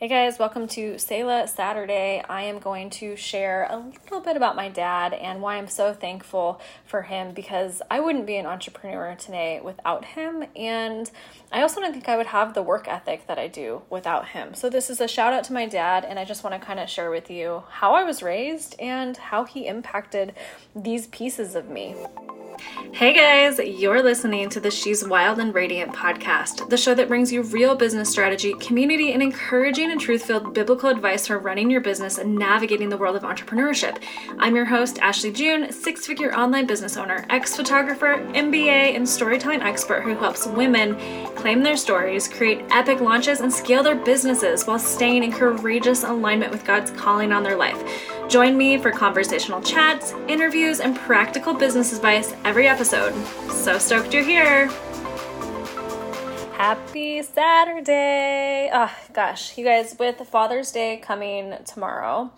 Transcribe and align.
Hey 0.00 0.08
guys, 0.08 0.38
welcome 0.38 0.66
to 0.68 0.96
Selah 0.96 1.46
Saturday. 1.46 2.24
I 2.26 2.44
am 2.44 2.58
going 2.58 2.88
to 2.88 3.16
share 3.16 3.66
a 3.68 3.76
little 3.76 4.20
bit 4.20 4.34
about 4.34 4.56
my 4.56 4.70
dad 4.70 5.12
and 5.12 5.42
why 5.42 5.56
I'm 5.56 5.68
so 5.68 5.92
thankful 5.92 6.58
for 6.86 7.02
him 7.02 7.34
because 7.34 7.82
I 7.90 8.00
wouldn't 8.00 8.24
be 8.24 8.36
an 8.36 8.46
entrepreneur 8.46 9.14
today 9.16 9.60
without 9.62 10.06
him. 10.06 10.46
And 10.56 11.10
I 11.52 11.60
also 11.60 11.82
don't 11.82 11.92
think 11.92 12.08
I 12.08 12.16
would 12.16 12.28
have 12.28 12.54
the 12.54 12.62
work 12.62 12.88
ethic 12.88 13.26
that 13.26 13.38
I 13.38 13.46
do 13.46 13.82
without 13.90 14.28
him. 14.28 14.54
So, 14.54 14.70
this 14.70 14.88
is 14.88 15.02
a 15.02 15.06
shout 15.06 15.34
out 15.34 15.44
to 15.44 15.52
my 15.52 15.66
dad, 15.66 16.06
and 16.06 16.18
I 16.18 16.24
just 16.24 16.44
want 16.44 16.58
to 16.58 16.66
kind 16.66 16.80
of 16.80 16.88
share 16.88 17.10
with 17.10 17.30
you 17.30 17.64
how 17.68 17.92
I 17.92 18.02
was 18.02 18.22
raised 18.22 18.76
and 18.80 19.18
how 19.18 19.44
he 19.44 19.66
impacted 19.66 20.32
these 20.74 21.08
pieces 21.08 21.54
of 21.54 21.68
me. 21.68 21.94
Hey 22.92 23.14
guys, 23.14 23.58
you're 23.58 24.02
listening 24.02 24.50
to 24.50 24.60
the 24.60 24.70
She's 24.70 25.06
Wild 25.06 25.38
and 25.38 25.54
Radiant 25.54 25.92
podcast, 25.92 26.68
the 26.68 26.76
show 26.76 26.94
that 26.94 27.08
brings 27.08 27.32
you 27.32 27.42
real 27.42 27.74
business 27.74 28.10
strategy, 28.10 28.52
community, 28.54 29.12
and 29.12 29.22
encouraging 29.22 29.89
and 29.90 30.00
truth 30.00 30.24
filled 30.24 30.54
biblical 30.54 30.88
advice 30.88 31.26
for 31.26 31.38
running 31.38 31.70
your 31.70 31.80
business 31.80 32.18
and 32.18 32.34
navigating 32.34 32.88
the 32.88 32.96
world 32.96 33.16
of 33.16 33.22
entrepreneurship. 33.22 34.02
I'm 34.38 34.54
your 34.54 34.64
host, 34.64 34.98
Ashley 35.00 35.32
June, 35.32 35.72
six 35.72 36.06
figure 36.06 36.34
online 36.34 36.66
business 36.66 36.96
owner, 36.96 37.26
ex 37.28 37.56
photographer, 37.56 38.16
MBA, 38.32 38.94
and 38.94 39.08
storytelling 39.08 39.62
expert 39.62 40.02
who 40.02 40.14
helps 40.14 40.46
women 40.46 40.96
claim 41.34 41.62
their 41.62 41.76
stories, 41.76 42.28
create 42.28 42.64
epic 42.70 43.00
launches, 43.00 43.40
and 43.40 43.52
scale 43.52 43.82
their 43.82 43.96
businesses 43.96 44.66
while 44.66 44.78
staying 44.78 45.24
in 45.24 45.32
courageous 45.32 46.04
alignment 46.04 46.52
with 46.52 46.64
God's 46.64 46.92
calling 46.92 47.32
on 47.32 47.42
their 47.42 47.56
life. 47.56 47.82
Join 48.28 48.56
me 48.56 48.78
for 48.78 48.92
conversational 48.92 49.60
chats, 49.60 50.12
interviews, 50.28 50.80
and 50.80 50.96
practical 50.96 51.52
business 51.52 51.92
advice 51.92 52.32
every 52.44 52.68
episode. 52.68 53.12
So 53.50 53.78
stoked 53.78 54.14
you're 54.14 54.22
here! 54.22 54.70
Happy 56.62 57.22
Saturday! 57.22 58.68
Oh 58.70 58.94
gosh, 59.14 59.56
you 59.56 59.64
guys, 59.64 59.96
with 59.98 60.18
Father's 60.28 60.70
Day 60.70 60.98
coming 60.98 61.54
tomorrow, 61.64 62.30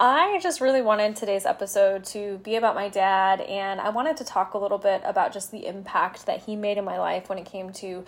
I 0.00 0.40
just 0.42 0.62
really 0.62 0.80
wanted 0.80 1.14
today's 1.14 1.44
episode 1.44 2.02
to 2.06 2.38
be 2.38 2.56
about 2.56 2.74
my 2.74 2.88
dad, 2.88 3.42
and 3.42 3.78
I 3.78 3.90
wanted 3.90 4.16
to 4.16 4.24
talk 4.24 4.54
a 4.54 4.58
little 4.58 4.78
bit 4.78 5.02
about 5.04 5.34
just 5.34 5.50
the 5.50 5.66
impact 5.66 6.24
that 6.24 6.44
he 6.44 6.56
made 6.56 6.78
in 6.78 6.86
my 6.86 6.98
life 6.98 7.28
when 7.28 7.36
it 7.36 7.44
came 7.44 7.70
to 7.74 8.06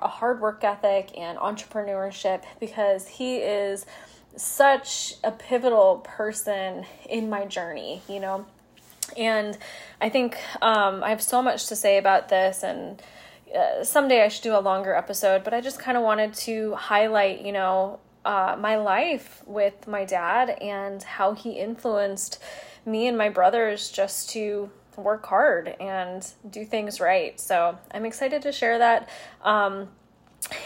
a 0.00 0.06
hard 0.06 0.40
work 0.40 0.62
ethic 0.62 1.10
and 1.18 1.36
entrepreneurship 1.36 2.44
because 2.60 3.08
he 3.08 3.38
is 3.38 3.86
such 4.36 5.14
a 5.24 5.32
pivotal 5.32 5.96
person 6.04 6.86
in 7.10 7.28
my 7.28 7.44
journey, 7.44 8.02
you 8.08 8.20
know? 8.20 8.46
And 9.16 9.58
I 10.00 10.10
think 10.10 10.38
um, 10.62 11.02
I 11.02 11.10
have 11.10 11.22
so 11.22 11.42
much 11.42 11.66
to 11.66 11.74
say 11.74 11.98
about 11.98 12.28
this, 12.28 12.62
and 12.62 13.02
uh, 13.56 13.84
someday 13.84 14.22
I 14.22 14.28
should 14.28 14.42
do 14.42 14.56
a 14.56 14.60
longer 14.60 14.94
episode, 14.94 15.44
but 15.44 15.54
I 15.54 15.60
just 15.60 15.78
kind 15.78 15.96
of 15.96 16.02
wanted 16.02 16.34
to 16.34 16.74
highlight, 16.74 17.42
you 17.44 17.52
know, 17.52 18.00
uh, 18.24 18.56
my 18.58 18.76
life 18.76 19.42
with 19.46 19.86
my 19.86 20.04
dad 20.04 20.50
and 20.60 21.02
how 21.02 21.32
he 21.32 21.52
influenced 21.52 22.42
me 22.84 23.06
and 23.06 23.16
my 23.16 23.28
brothers 23.28 23.90
just 23.90 24.30
to 24.30 24.70
work 24.96 25.24
hard 25.26 25.68
and 25.80 26.26
do 26.50 26.64
things 26.64 27.00
right. 27.00 27.38
So 27.40 27.78
I'm 27.90 28.04
excited 28.04 28.42
to 28.42 28.52
share 28.52 28.78
that. 28.78 29.08
Um, 29.42 29.88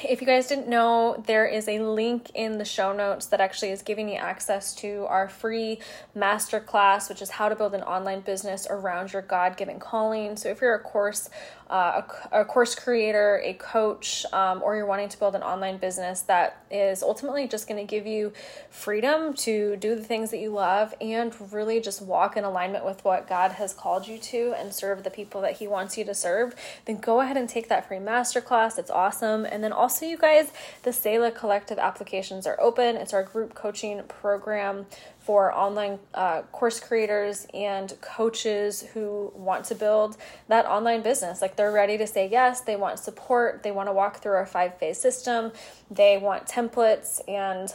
if 0.04 0.20
you 0.20 0.26
guys 0.26 0.48
didn't 0.48 0.68
know, 0.68 1.22
there 1.26 1.46
is 1.46 1.66
a 1.66 1.78
link 1.78 2.30
in 2.34 2.58
the 2.58 2.64
show 2.64 2.92
notes 2.92 3.26
that 3.26 3.40
actually 3.40 3.70
is 3.70 3.82
giving 3.82 4.08
you 4.08 4.16
access 4.16 4.74
to 4.76 5.06
our 5.08 5.28
free 5.28 5.78
masterclass, 6.16 7.08
which 7.08 7.22
is 7.22 7.30
how 7.30 7.48
to 7.48 7.56
build 7.56 7.74
an 7.74 7.82
online 7.82 8.20
business 8.20 8.66
around 8.68 9.12
your 9.12 9.22
God 9.22 9.56
given 9.56 9.80
calling. 9.80 10.36
So, 10.36 10.50
if 10.50 10.60
you're 10.60 10.74
a 10.74 10.80
course 10.80 11.30
uh, 11.72 12.02
a, 12.30 12.42
a, 12.42 12.44
course 12.44 12.74
creator, 12.74 13.40
a 13.42 13.54
coach, 13.54 14.26
um, 14.34 14.62
or 14.62 14.76
you're 14.76 14.84
wanting 14.84 15.08
to 15.08 15.18
build 15.18 15.34
an 15.34 15.42
online 15.42 15.78
business 15.78 16.20
that 16.20 16.62
is 16.70 17.02
ultimately 17.02 17.48
just 17.48 17.66
going 17.66 17.80
to 17.80 17.90
give 17.90 18.06
you 18.06 18.30
freedom 18.68 19.32
to 19.32 19.74
do 19.76 19.94
the 19.94 20.04
things 20.04 20.30
that 20.30 20.38
you 20.38 20.50
love 20.50 20.94
and 21.00 21.34
really 21.50 21.80
just 21.80 22.02
walk 22.02 22.36
in 22.36 22.44
alignment 22.44 22.84
with 22.84 23.02
what 23.06 23.26
God 23.26 23.52
has 23.52 23.72
called 23.72 24.06
you 24.06 24.18
to 24.18 24.54
and 24.58 24.74
serve 24.74 25.02
the 25.02 25.10
people 25.10 25.40
that 25.40 25.56
He 25.56 25.66
wants 25.66 25.96
you 25.96 26.04
to 26.04 26.14
serve, 26.14 26.54
then 26.84 26.98
go 26.98 27.22
ahead 27.22 27.38
and 27.38 27.48
take 27.48 27.70
that 27.70 27.88
free 27.88 27.96
masterclass. 27.96 28.78
It's 28.78 28.90
awesome. 28.90 29.46
And 29.46 29.64
then 29.64 29.72
also, 29.72 30.04
you 30.04 30.18
guys, 30.18 30.52
the 30.82 30.92
Selah 30.92 31.30
Collective 31.30 31.78
applications 31.78 32.46
are 32.46 32.60
open. 32.60 32.96
It's 32.96 33.14
our 33.14 33.22
group 33.22 33.54
coaching 33.54 34.02
program 34.02 34.84
for 35.22 35.54
online 35.54 35.98
uh, 36.14 36.42
course 36.42 36.80
creators 36.80 37.46
and 37.54 37.94
coaches 38.00 38.82
who 38.92 39.32
want 39.36 39.64
to 39.66 39.74
build 39.74 40.16
that 40.48 40.66
online 40.66 41.02
business. 41.02 41.40
Like 41.40 41.56
they're 41.56 41.72
ready 41.72 41.96
to 41.98 42.06
say 42.06 42.28
yes, 42.28 42.62
they 42.62 42.76
want 42.76 42.98
support, 42.98 43.62
they 43.62 43.70
want 43.70 43.88
to 43.88 43.92
walk 43.92 44.20
through 44.20 44.32
our 44.32 44.46
five 44.46 44.78
phase 44.78 44.98
system, 44.98 45.52
they 45.90 46.18
want 46.18 46.46
templates 46.46 47.20
and 47.28 47.72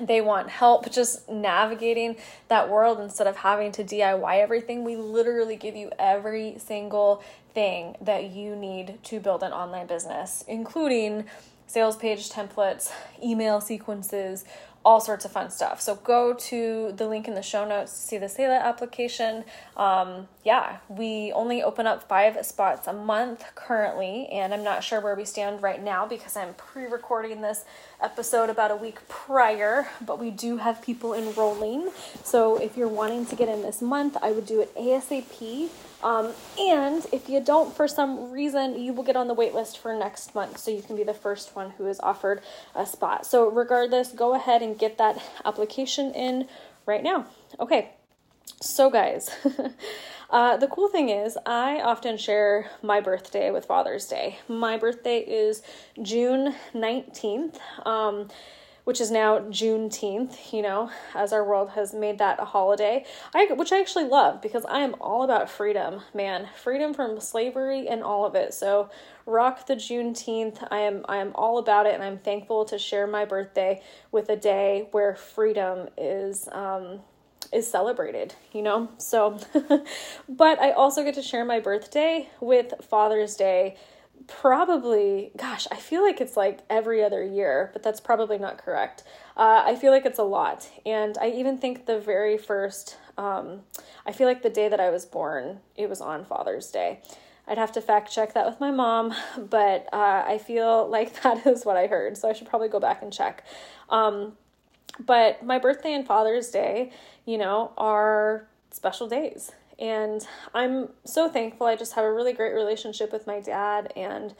they 0.00 0.20
want 0.20 0.48
help 0.48 0.90
just 0.92 1.28
navigating 1.28 2.16
that 2.48 2.70
world 2.70 3.00
instead 3.00 3.26
of 3.26 3.36
having 3.36 3.72
to 3.72 3.82
DIY 3.82 4.38
everything. 4.38 4.84
We 4.84 4.96
literally 4.96 5.56
give 5.56 5.74
you 5.74 5.90
every 5.98 6.56
single 6.58 7.22
thing 7.54 7.96
that 8.00 8.30
you 8.30 8.54
need 8.54 9.02
to 9.04 9.18
build 9.18 9.42
an 9.42 9.52
online 9.52 9.88
business, 9.88 10.44
including 10.46 11.24
sales 11.66 11.96
page 11.96 12.30
templates, 12.30 12.92
email 13.22 13.60
sequences, 13.60 14.44
all 14.84 15.00
sorts 15.00 15.24
of 15.24 15.32
fun 15.32 15.50
stuff. 15.50 15.80
So 15.80 15.96
go 15.96 16.34
to 16.34 16.92
the 16.94 17.08
link 17.08 17.26
in 17.26 17.34
the 17.34 17.42
show 17.42 17.66
notes 17.66 17.92
to 17.92 18.06
see 18.06 18.18
the 18.18 18.28
Selah 18.28 18.56
application. 18.56 19.44
Um, 19.76 20.28
yeah, 20.44 20.78
we 20.88 21.32
only 21.32 21.62
open 21.62 21.86
up 21.86 22.06
five 22.06 22.44
spots 22.44 22.86
a 22.86 22.92
month 22.92 23.44
currently, 23.54 24.26
and 24.26 24.52
I'm 24.52 24.62
not 24.62 24.84
sure 24.84 25.00
where 25.00 25.14
we 25.14 25.24
stand 25.24 25.62
right 25.62 25.82
now 25.82 26.06
because 26.06 26.36
I'm 26.36 26.52
pre 26.54 26.84
recording 26.84 27.40
this 27.40 27.64
episode 28.02 28.50
about 28.50 28.70
a 28.70 28.76
week 28.76 29.08
prior, 29.08 29.88
but 30.04 30.18
we 30.18 30.30
do 30.30 30.58
have 30.58 30.82
people 30.82 31.14
enrolling. 31.14 31.90
So 32.22 32.56
if 32.56 32.76
you're 32.76 32.88
wanting 32.88 33.24
to 33.26 33.36
get 33.36 33.48
in 33.48 33.62
this 33.62 33.80
month, 33.80 34.16
I 34.20 34.32
would 34.32 34.46
do 34.46 34.60
it 34.60 34.74
ASAP. 34.76 35.70
Um, 36.04 36.32
and 36.58 37.04
if 37.12 37.28
you 37.30 37.40
don't, 37.40 37.74
for 37.74 37.88
some 37.88 38.30
reason, 38.30 38.80
you 38.80 38.92
will 38.92 39.02
get 39.02 39.16
on 39.16 39.26
the 39.26 39.34
wait 39.34 39.54
list 39.54 39.78
for 39.78 39.96
next 39.96 40.34
month. 40.34 40.58
So 40.58 40.70
you 40.70 40.82
can 40.82 40.96
be 40.96 41.02
the 41.02 41.14
first 41.14 41.56
one 41.56 41.70
who 41.70 41.86
is 41.86 41.98
offered 42.00 42.42
a 42.74 42.84
spot. 42.84 43.26
So, 43.26 43.48
regardless, 43.50 44.12
go 44.12 44.34
ahead 44.34 44.62
and 44.62 44.78
get 44.78 44.98
that 44.98 45.20
application 45.44 46.12
in 46.12 46.46
right 46.84 47.02
now. 47.02 47.26
Okay, 47.58 47.90
so 48.60 48.90
guys. 48.90 49.30
Uh, 50.30 50.56
the 50.56 50.66
cool 50.66 50.88
thing 50.88 51.10
is, 51.10 51.38
I 51.46 51.80
often 51.80 52.16
share 52.16 52.68
my 52.82 53.00
birthday 53.00 53.52
with 53.52 53.66
Father's 53.66 54.06
Day. 54.06 54.38
My 54.48 54.76
birthday 54.76 55.18
is 55.18 55.62
June 56.02 56.56
19th. 56.74 57.58
Um, 57.86 58.28
which 58.84 59.00
is 59.00 59.10
now 59.10 59.40
Juneteenth, 59.40 60.52
you 60.52 60.62
know, 60.62 60.90
as 61.14 61.32
our 61.32 61.44
world 61.44 61.70
has 61.70 61.92
made 61.92 62.18
that 62.18 62.40
a 62.40 62.44
holiday, 62.44 63.04
I, 63.34 63.46
which 63.52 63.72
I 63.72 63.80
actually 63.80 64.04
love 64.04 64.40
because 64.42 64.64
I 64.66 64.80
am 64.80 64.94
all 65.00 65.22
about 65.22 65.50
freedom, 65.50 66.02
man, 66.12 66.48
freedom 66.62 66.94
from 66.94 67.18
slavery 67.20 67.88
and 67.88 68.02
all 68.02 68.26
of 68.26 68.34
it. 68.34 68.54
So 68.54 68.90
rock 69.26 69.66
the 69.66 69.74
Juneteenth. 69.74 70.66
I 70.70 70.78
am 70.80 71.04
I 71.08 71.16
am 71.16 71.32
all 71.34 71.58
about 71.58 71.86
it, 71.86 71.94
and 71.94 72.02
I'm 72.02 72.18
thankful 72.18 72.64
to 72.66 72.78
share 72.78 73.06
my 73.06 73.24
birthday 73.24 73.82
with 74.12 74.28
a 74.28 74.36
day 74.36 74.88
where 74.92 75.16
freedom 75.16 75.88
is 75.96 76.48
um, 76.52 77.00
is 77.52 77.70
celebrated, 77.70 78.34
you 78.52 78.62
know? 78.62 78.88
So, 78.98 79.38
but 80.28 80.58
I 80.58 80.72
also 80.72 81.04
get 81.04 81.14
to 81.14 81.22
share 81.22 81.44
my 81.44 81.60
birthday 81.60 82.28
with 82.40 82.74
Father's 82.82 83.36
Day 83.36 83.76
probably, 84.26 85.30
gosh, 85.36 85.66
I 85.70 85.76
feel 85.76 86.02
like 86.02 86.20
it's 86.20 86.36
like 86.36 86.60
every 86.70 87.02
other 87.02 87.22
year, 87.22 87.70
but 87.72 87.82
that's 87.82 88.00
probably 88.00 88.38
not 88.38 88.58
correct. 88.58 89.02
Uh, 89.36 89.62
I 89.64 89.76
feel 89.76 89.92
like 89.92 90.06
it's 90.06 90.18
a 90.18 90.24
lot. 90.24 90.68
And 90.86 91.16
I 91.18 91.28
even 91.30 91.58
think 91.58 91.86
the 91.86 91.98
very 91.98 92.38
first, 92.38 92.96
um, 93.18 93.60
I 94.06 94.12
feel 94.12 94.26
like 94.26 94.42
the 94.42 94.50
day 94.50 94.68
that 94.68 94.80
I 94.80 94.90
was 94.90 95.04
born, 95.04 95.60
it 95.76 95.88
was 95.88 96.00
on 96.00 96.24
Father's 96.24 96.70
Day. 96.70 97.00
I'd 97.46 97.58
have 97.58 97.72
to 97.72 97.80
fact 97.80 98.10
check 98.10 98.32
that 98.34 98.46
with 98.46 98.60
my 98.60 98.70
mom, 98.70 99.14
but 99.38 99.88
uh, 99.92 100.24
I 100.26 100.38
feel 100.38 100.88
like 100.88 101.22
that 101.22 101.46
is 101.46 101.64
what 101.64 101.76
I 101.76 101.86
heard. 101.86 102.16
So 102.16 102.28
I 102.28 102.32
should 102.32 102.48
probably 102.48 102.68
go 102.68 102.80
back 102.80 103.02
and 103.02 103.12
check. 103.12 103.44
Um, 103.90 104.34
but 104.98 105.44
my 105.44 105.58
birthday 105.58 105.92
and 105.92 106.06
Father's 106.06 106.50
Day, 106.50 106.92
you 107.26 107.36
know, 107.36 107.72
are 107.76 108.46
special 108.70 109.08
days. 109.08 109.52
And 109.78 110.26
I'm 110.54 110.90
so 111.04 111.28
thankful. 111.28 111.66
I 111.66 111.76
just 111.76 111.94
have 111.94 112.04
a 112.04 112.12
really 112.12 112.32
great 112.32 112.54
relationship 112.54 113.12
with 113.12 113.26
my 113.26 113.40
dad, 113.40 113.92
and 113.96 114.34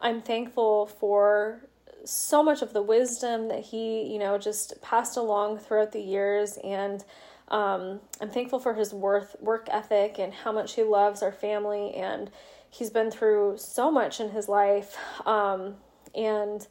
I'm 0.00 0.20
thankful 0.20 0.86
for 0.86 1.68
so 2.04 2.42
much 2.42 2.62
of 2.62 2.72
the 2.72 2.82
wisdom 2.82 3.48
that 3.48 3.60
he, 3.60 4.02
you 4.02 4.18
know, 4.18 4.38
just 4.38 4.80
passed 4.82 5.16
along 5.16 5.58
throughout 5.58 5.92
the 5.92 6.00
years. 6.00 6.58
And 6.64 7.04
um, 7.48 8.00
I'm 8.20 8.30
thankful 8.30 8.58
for 8.58 8.74
his 8.74 8.92
worth, 8.92 9.36
work 9.40 9.68
ethic 9.70 10.18
and 10.18 10.32
how 10.32 10.52
much 10.52 10.74
he 10.74 10.82
loves 10.82 11.22
our 11.22 11.32
family. 11.32 11.94
And 11.94 12.30
he's 12.68 12.90
been 12.90 13.10
through 13.10 13.58
so 13.58 13.90
much 13.90 14.20
in 14.20 14.30
his 14.30 14.48
life. 14.48 14.96
Um, 15.26 15.76
and 16.14 16.66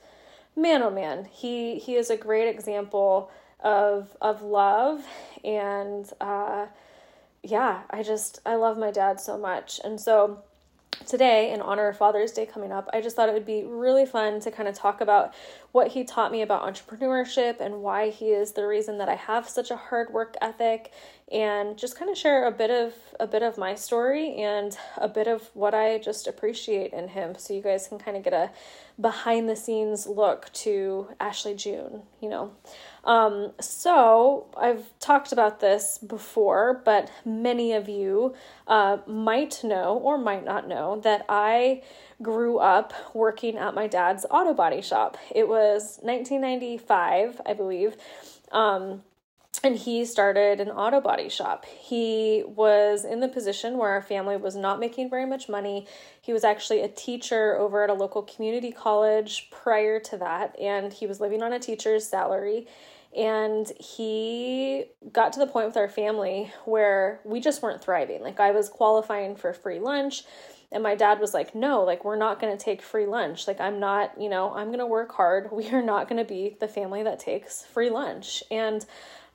man, 0.56 0.84
oh 0.84 0.92
man, 0.92 1.26
he 1.32 1.80
he 1.80 1.96
is 1.96 2.10
a 2.10 2.18
great 2.18 2.50
example 2.50 3.32
of 3.62 4.16
of 4.22 4.42
love 4.42 5.06
and. 5.44 6.12
Uh, 6.20 6.68
yeah, 7.44 7.82
I 7.90 8.04
just, 8.04 8.40
I 8.46 8.56
love 8.56 8.78
my 8.78 8.92
dad 8.92 9.20
so 9.20 9.38
much. 9.38 9.80
And 9.84 10.00
so 10.00 10.44
today, 11.08 11.52
in 11.52 11.62
honor 11.62 11.88
of 11.88 11.98
Father's 11.98 12.32
Day 12.32 12.46
coming 12.46 12.72
up, 12.72 12.90
I 12.94 13.02
just 13.02 13.16
thought 13.16 13.30
it 13.30 13.34
would 13.34 13.46
be 13.46 13.64
really 13.64 14.06
fun 14.06 14.40
to 14.42 14.52
kind 14.52 14.70
of 14.70 14.76
talk 14.76 15.02
about 15.02 15.34
what 15.72 15.90
he 15.90 16.04
taught 16.04 16.32
me 16.32 16.42
about 16.42 16.64
entrepreneurship 16.64 17.60
and 17.60 17.82
why 17.82 18.10
he 18.10 18.28
is 18.28 18.52
the 18.52 18.68
reason 18.68 18.98
that 18.98 19.08
I 19.08 19.16
have 19.16 19.48
such 19.48 19.72
a 19.72 19.76
hard 19.76 20.12
work 20.12 20.36
ethic 20.42 20.92
and 21.32 21.78
just 21.78 21.98
kind 21.98 22.12
of 22.12 22.18
share 22.18 22.46
a 22.46 22.52
bit 22.52 22.70
of 22.70 22.94
a 23.20 23.26
bit 23.26 23.42
of 23.42 23.58
my 23.58 23.74
story 23.74 24.36
and 24.36 24.78
a 24.98 25.08
bit 25.08 25.28
of 25.28 25.50
what 25.54 25.74
I 25.74 25.98
just 25.98 26.28
appreciate 26.28 26.92
in 26.92 27.08
him 27.08 27.36
so 27.38 27.54
you 27.54 27.62
guys 27.62 27.88
can 27.88 28.00
kind 28.00 28.18
of 28.18 28.24
get 28.24 28.34
a 28.34 28.52
behind 29.00 29.50
the 29.50 29.56
scenes 29.56 30.06
look 30.06 30.52
to 30.54 31.08
Ashley 31.20 31.56
June, 31.56 32.04
you 32.20 32.30
know. 32.30 32.52
Um, 33.04 33.54
so 33.60 34.48
I've 34.56 34.88
talked 35.00 35.32
about 35.32 35.60
this 35.60 35.98
before, 35.98 36.82
but 36.86 37.10
many 37.26 37.74
of 37.74 37.90
you 37.90 38.36
uh, 38.68 38.98
might 39.08 39.64
know 39.64 39.98
or 39.98 40.18
might 40.18 40.46
not 40.46 40.68
know 40.68 41.00
that 41.02 41.26
I 41.30 41.82
grew 42.22 42.58
up 42.58 42.94
working 43.14 43.58
at 43.58 43.74
my 43.74 43.88
dad's 43.88 44.26
auto 44.30 44.54
body 44.54 44.82
shop. 44.82 45.18
It 45.34 45.48
was 45.48 46.00
1995, 46.02 47.42
I 47.46 47.54
believe. 47.54 47.96
Um, 48.52 49.04
and 49.64 49.76
he 49.76 50.06
started 50.06 50.60
an 50.60 50.70
auto 50.70 51.02
body 51.02 51.30
shop. 51.30 51.66
He 51.66 52.44
was 52.48 53.06
in 53.06 53.20
the 53.20 53.28
position 53.28 53.78
where 53.78 53.90
our 53.90 54.02
family 54.02 54.38
was 54.38 54.56
not 54.56 54.80
making 54.80 55.10
very 55.10 55.26
much 55.26 55.50
money. 55.50 55.88
He 56.22 56.34
was 56.34 56.44
actually 56.44 56.82
a 56.82 56.88
teacher 56.88 57.56
over 57.58 57.84
at 57.84 57.90
a 57.90 57.94
local 57.94 58.24
community 58.24 58.72
college 58.72 59.50
prior 59.52 60.00
to 60.00 60.18
that, 60.18 60.58
and 60.60 60.92
he 60.92 61.06
was 61.06 61.20
living 61.20 61.44
on 61.44 61.54
a 61.54 61.60
teacher's 61.60 62.08
salary. 62.08 62.68
And 63.16 63.70
he 63.78 64.86
got 65.12 65.34
to 65.34 65.40
the 65.40 65.48
point 65.48 65.68
with 65.68 65.78
our 65.78 65.90
family 65.90 66.52
where 66.64 67.20
we 67.26 67.42
just 67.42 67.62
weren't 67.62 67.84
thriving. 67.84 68.22
Like, 68.22 68.40
I 68.40 68.52
was 68.52 68.70
qualifying 68.70 69.36
for 69.36 69.54
free 69.54 69.80
lunch, 69.80 70.24
and 70.72 70.84
my 70.84 70.96
dad 70.96 71.20
was 71.20 71.34
like, 71.34 71.54
No, 71.54 71.84
like, 71.84 72.06
we're 72.06 72.16
not 72.16 72.40
going 72.40 72.56
to 72.56 72.64
take 72.64 72.82
free 72.82 73.06
lunch. 73.06 73.48
Like, 73.48 73.60
I'm 73.60 73.80
not, 73.80 74.20
you 74.20 74.30
know, 74.30 74.54
I'm 74.54 74.68
going 74.68 74.80
to 74.80 74.86
work 74.86 75.12
hard. 75.14 75.50
We 75.62 75.70
are 75.70 75.82
not 75.82 76.08
going 76.08 76.24
to 76.24 76.28
be 76.28 76.58
the 76.60 76.68
family 76.68 77.04
that 77.04 77.20
takes 77.20 77.66
free 77.66 77.90
lunch. 77.90 78.44
And 78.50 78.86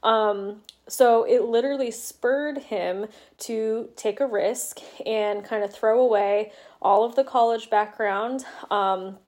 um, 0.02 0.62
so 0.88 1.24
it 1.24 1.42
literally 1.42 1.90
spurred 1.90 2.58
him 2.58 3.06
to 3.38 3.90
take 3.96 4.20
a 4.20 4.26
risk 4.26 4.80
and 5.04 5.44
kind 5.44 5.64
of 5.64 5.72
throw 5.72 6.00
away 6.00 6.52
all 6.80 7.04
of 7.04 7.16
the 7.16 7.24
college 7.24 7.70
background, 7.70 8.44
um, 8.70 9.18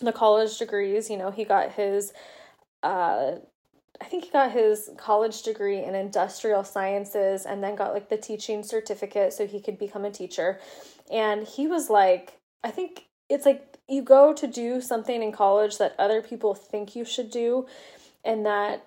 the 0.00 0.12
college 0.12 0.58
degrees. 0.58 1.10
You 1.10 1.18
know, 1.18 1.30
he 1.30 1.44
got 1.44 1.72
his, 1.72 2.12
uh, 2.82 3.32
I 4.00 4.04
think 4.04 4.24
he 4.24 4.30
got 4.30 4.52
his 4.52 4.90
college 4.96 5.42
degree 5.42 5.84
in 5.84 5.94
industrial 5.94 6.64
sciences 6.64 7.46
and 7.46 7.62
then 7.62 7.76
got 7.76 7.92
like 7.92 8.08
the 8.08 8.16
teaching 8.16 8.62
certificate 8.62 9.32
so 9.32 9.46
he 9.46 9.60
could 9.60 9.78
become 9.78 10.04
a 10.04 10.10
teacher. 10.10 10.58
And 11.12 11.46
he 11.46 11.66
was 11.66 11.90
like, 11.90 12.38
I 12.64 12.70
think 12.70 13.04
it's 13.28 13.46
like 13.46 13.78
you 13.88 14.02
go 14.02 14.32
to 14.32 14.46
do 14.46 14.80
something 14.80 15.22
in 15.22 15.30
college 15.32 15.78
that 15.78 15.94
other 15.98 16.22
people 16.22 16.54
think 16.54 16.96
you 16.96 17.04
should 17.04 17.30
do 17.30 17.66
and 18.24 18.46
that 18.46 18.86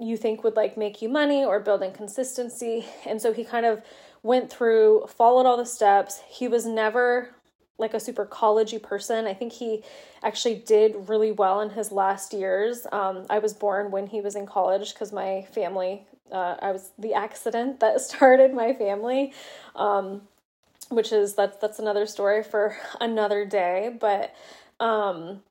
you 0.00 0.16
think 0.16 0.42
would 0.42 0.56
like 0.56 0.76
make 0.76 1.02
you 1.02 1.08
money 1.08 1.44
or 1.44 1.60
building 1.60 1.92
consistency. 1.92 2.86
And 3.06 3.20
so 3.20 3.32
he 3.32 3.44
kind 3.44 3.66
of 3.66 3.82
went 4.22 4.50
through, 4.50 5.06
followed 5.08 5.46
all 5.46 5.56
the 5.56 5.66
steps. 5.66 6.20
He 6.28 6.48
was 6.48 6.66
never 6.66 7.30
like 7.78 7.94
a 7.94 8.00
super 8.00 8.24
collegey 8.24 8.82
person. 8.82 9.26
I 9.26 9.34
think 9.34 9.52
he 9.52 9.82
actually 10.22 10.54
did 10.54 11.08
really 11.08 11.30
well 11.30 11.60
in 11.60 11.70
his 11.70 11.92
last 11.92 12.32
years. 12.32 12.86
Um, 12.90 13.26
I 13.28 13.38
was 13.38 13.52
born 13.52 13.90
when 13.90 14.06
he 14.06 14.20
was 14.20 14.34
in 14.34 14.46
college 14.46 14.94
because 14.94 15.12
my 15.12 15.46
family, 15.52 16.06
uh, 16.32 16.56
I 16.60 16.72
was 16.72 16.90
the 16.98 17.14
accident 17.14 17.80
that 17.80 18.00
started 18.00 18.54
my 18.54 18.72
family, 18.72 19.34
um, 19.74 20.22
which 20.88 21.12
is 21.12 21.34
that's 21.34 21.56
that's 21.58 21.78
another 21.78 22.06
story 22.06 22.42
for 22.42 22.76
another 23.00 23.44
day. 23.44 23.96
But 23.98 24.34
um, 24.80 25.42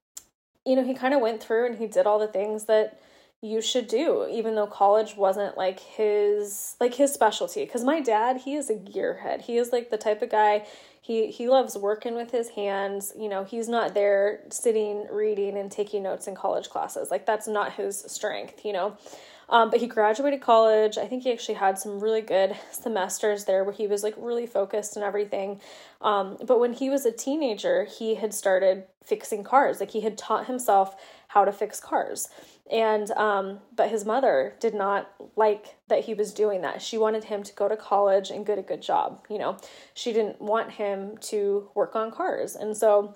you 0.65 0.75
know, 0.75 0.83
he 0.83 0.93
kind 0.93 1.13
of 1.13 1.21
went 1.21 1.41
through 1.41 1.67
and 1.67 1.77
he 1.77 1.87
did 1.87 2.05
all 2.05 2.19
the 2.19 2.27
things 2.27 2.65
that 2.65 2.99
you 3.41 3.61
should 3.61 3.87
do 3.87 4.27
even 4.31 4.55
though 4.55 4.65
college 4.65 5.15
wasn't 5.15 5.55
like 5.55 5.79
his 5.79 6.75
like 6.79 6.95
his 6.95 7.13
specialty. 7.13 7.65
Because 7.65 7.83
my 7.83 8.01
dad 8.01 8.37
he 8.37 8.55
is 8.55 8.69
a 8.69 8.75
gearhead. 8.75 9.41
He 9.41 9.57
is 9.57 9.71
like 9.71 9.89
the 9.89 9.97
type 9.97 10.21
of 10.21 10.29
guy 10.29 10.65
he 11.01 11.29
he 11.29 11.47
loves 11.47 11.77
working 11.77 12.15
with 12.15 12.31
his 12.31 12.49
hands. 12.49 13.13
You 13.17 13.29
know 13.29 13.43
he's 13.43 13.69
not 13.69 13.93
there 13.93 14.41
sitting 14.49 15.07
reading 15.11 15.57
and 15.57 15.71
taking 15.71 16.03
notes 16.03 16.27
in 16.27 16.35
college 16.35 16.69
classes. 16.69 17.11
Like 17.11 17.25
that's 17.25 17.47
not 17.47 17.73
his 17.73 17.99
strength 18.07 18.65
you 18.65 18.73
know 18.73 18.97
um, 19.49 19.69
but 19.69 19.79
he 19.79 19.87
graduated 19.87 20.41
college. 20.41 20.97
I 20.97 21.07
think 21.07 21.23
he 21.23 21.31
actually 21.31 21.55
had 21.55 21.77
some 21.77 21.99
really 21.99 22.21
good 22.21 22.55
semesters 22.71 23.45
there 23.45 23.63
where 23.63 23.73
he 23.73 23.87
was 23.87 24.03
like 24.03 24.15
really 24.17 24.47
focused 24.47 24.95
and 24.95 25.05
everything. 25.05 25.61
Um, 26.01 26.37
but 26.45 26.59
when 26.59 26.73
he 26.73 26.89
was 26.89 27.05
a 27.05 27.11
teenager, 27.11 27.85
he 27.85 28.15
had 28.15 28.33
started 28.33 28.85
fixing 29.03 29.43
cars. 29.43 29.79
Like 29.79 29.91
he 29.91 30.01
had 30.01 30.17
taught 30.17 30.47
himself 30.47 30.95
how 31.27 31.45
to 31.45 31.51
fix 31.51 31.79
cars. 31.79 32.29
And 32.71 33.11
um, 33.11 33.59
but 33.75 33.89
his 33.89 34.05
mother 34.05 34.55
did 34.59 34.73
not 34.73 35.11
like 35.35 35.75
that 35.87 36.05
he 36.05 36.15
was 36.15 36.33
doing 36.33 36.61
that. 36.61 36.81
She 36.81 36.97
wanted 36.97 37.25
him 37.25 37.43
to 37.43 37.53
go 37.53 37.67
to 37.67 37.77
college 37.77 38.31
and 38.31 38.45
get 38.45 38.57
a 38.57 38.63
good 38.63 38.81
job. 38.81 39.23
You 39.29 39.37
know, 39.37 39.57
she 39.93 40.13
didn't 40.13 40.41
want 40.41 40.71
him 40.71 41.17
to 41.21 41.69
work 41.75 41.95
on 41.95 42.09
cars. 42.09 42.55
And 42.55 42.75
so 42.75 43.15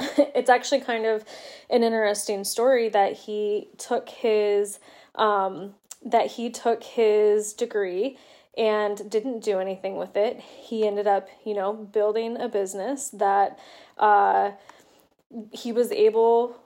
it's 0.34 0.50
actually 0.50 0.80
kind 0.80 1.06
of 1.06 1.24
an 1.70 1.82
interesting 1.82 2.44
story 2.44 2.88
that 2.88 3.14
he 3.14 3.68
took 3.78 4.08
his 4.08 4.78
um, 5.14 5.74
that 6.04 6.26
he 6.32 6.50
took 6.50 6.84
his 6.84 7.52
degree 7.52 8.16
and 8.56 9.08
didn't 9.10 9.42
do 9.42 9.58
anything 9.58 9.96
with 9.96 10.16
it. 10.16 10.40
He 10.40 10.86
ended 10.86 11.06
up, 11.06 11.28
you 11.44 11.54
know, 11.54 11.72
building 11.72 12.40
a 12.40 12.48
business 12.48 13.08
that 13.10 13.58
uh, 13.96 14.52
he 15.52 15.72
was 15.72 15.92
able 15.92 16.56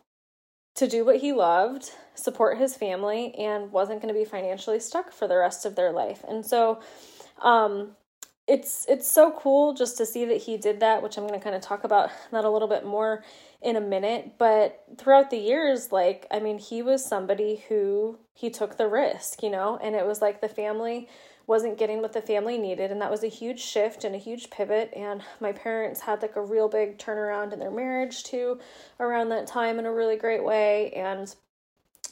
to 0.74 0.88
do 0.88 1.04
what 1.04 1.16
he 1.16 1.32
loved, 1.32 1.90
support 2.14 2.56
his 2.56 2.76
family, 2.76 3.34
and 3.34 3.72
wasn't 3.72 4.00
going 4.00 4.12
to 4.12 4.18
be 4.18 4.24
financially 4.24 4.80
stuck 4.80 5.12
for 5.12 5.28
the 5.28 5.36
rest 5.36 5.66
of 5.66 5.76
their 5.76 5.92
life. 5.92 6.24
And 6.26 6.44
so, 6.46 6.80
um, 7.42 7.90
it's 8.48 8.86
it's 8.88 9.10
so 9.10 9.32
cool 9.38 9.72
just 9.72 9.96
to 9.98 10.06
see 10.06 10.24
that 10.24 10.42
he 10.42 10.56
did 10.56 10.80
that, 10.80 11.02
which 11.02 11.16
I'm 11.16 11.26
going 11.26 11.38
to 11.38 11.42
kind 11.42 11.54
of 11.54 11.62
talk 11.62 11.84
about 11.84 12.10
that 12.32 12.44
a 12.44 12.50
little 12.50 12.68
bit 12.68 12.84
more 12.84 13.24
in 13.60 13.76
a 13.76 13.80
minute. 13.80 14.32
But 14.38 14.84
throughout 14.98 15.30
the 15.30 15.38
years, 15.38 15.92
like 15.92 16.26
I 16.30 16.40
mean, 16.40 16.58
he 16.58 16.82
was 16.82 17.04
somebody 17.04 17.64
who 17.68 18.18
he 18.34 18.50
took 18.50 18.76
the 18.76 18.88
risk, 18.88 19.42
you 19.42 19.50
know, 19.50 19.78
and 19.82 19.94
it 19.94 20.06
was 20.06 20.20
like 20.20 20.40
the 20.40 20.48
family 20.48 21.08
wasn't 21.46 21.78
getting 21.78 22.00
what 22.00 22.12
the 22.12 22.22
family 22.22 22.56
needed 22.56 22.92
and 22.92 23.00
that 23.02 23.10
was 23.10 23.24
a 23.24 23.28
huge 23.28 23.60
shift 23.60 24.04
and 24.04 24.14
a 24.14 24.18
huge 24.18 24.50
pivot. 24.50 24.92
And 24.94 25.22
my 25.40 25.52
parents 25.52 26.00
had 26.00 26.22
like 26.22 26.36
a 26.36 26.42
real 26.42 26.68
big 26.68 26.98
turnaround 26.98 27.52
in 27.52 27.58
their 27.58 27.70
marriage 27.70 28.24
too 28.24 28.60
around 29.00 29.28
that 29.30 29.46
time 29.46 29.78
in 29.78 29.86
a 29.86 29.92
really 29.92 30.16
great 30.16 30.44
way. 30.44 30.92
And 30.92 31.34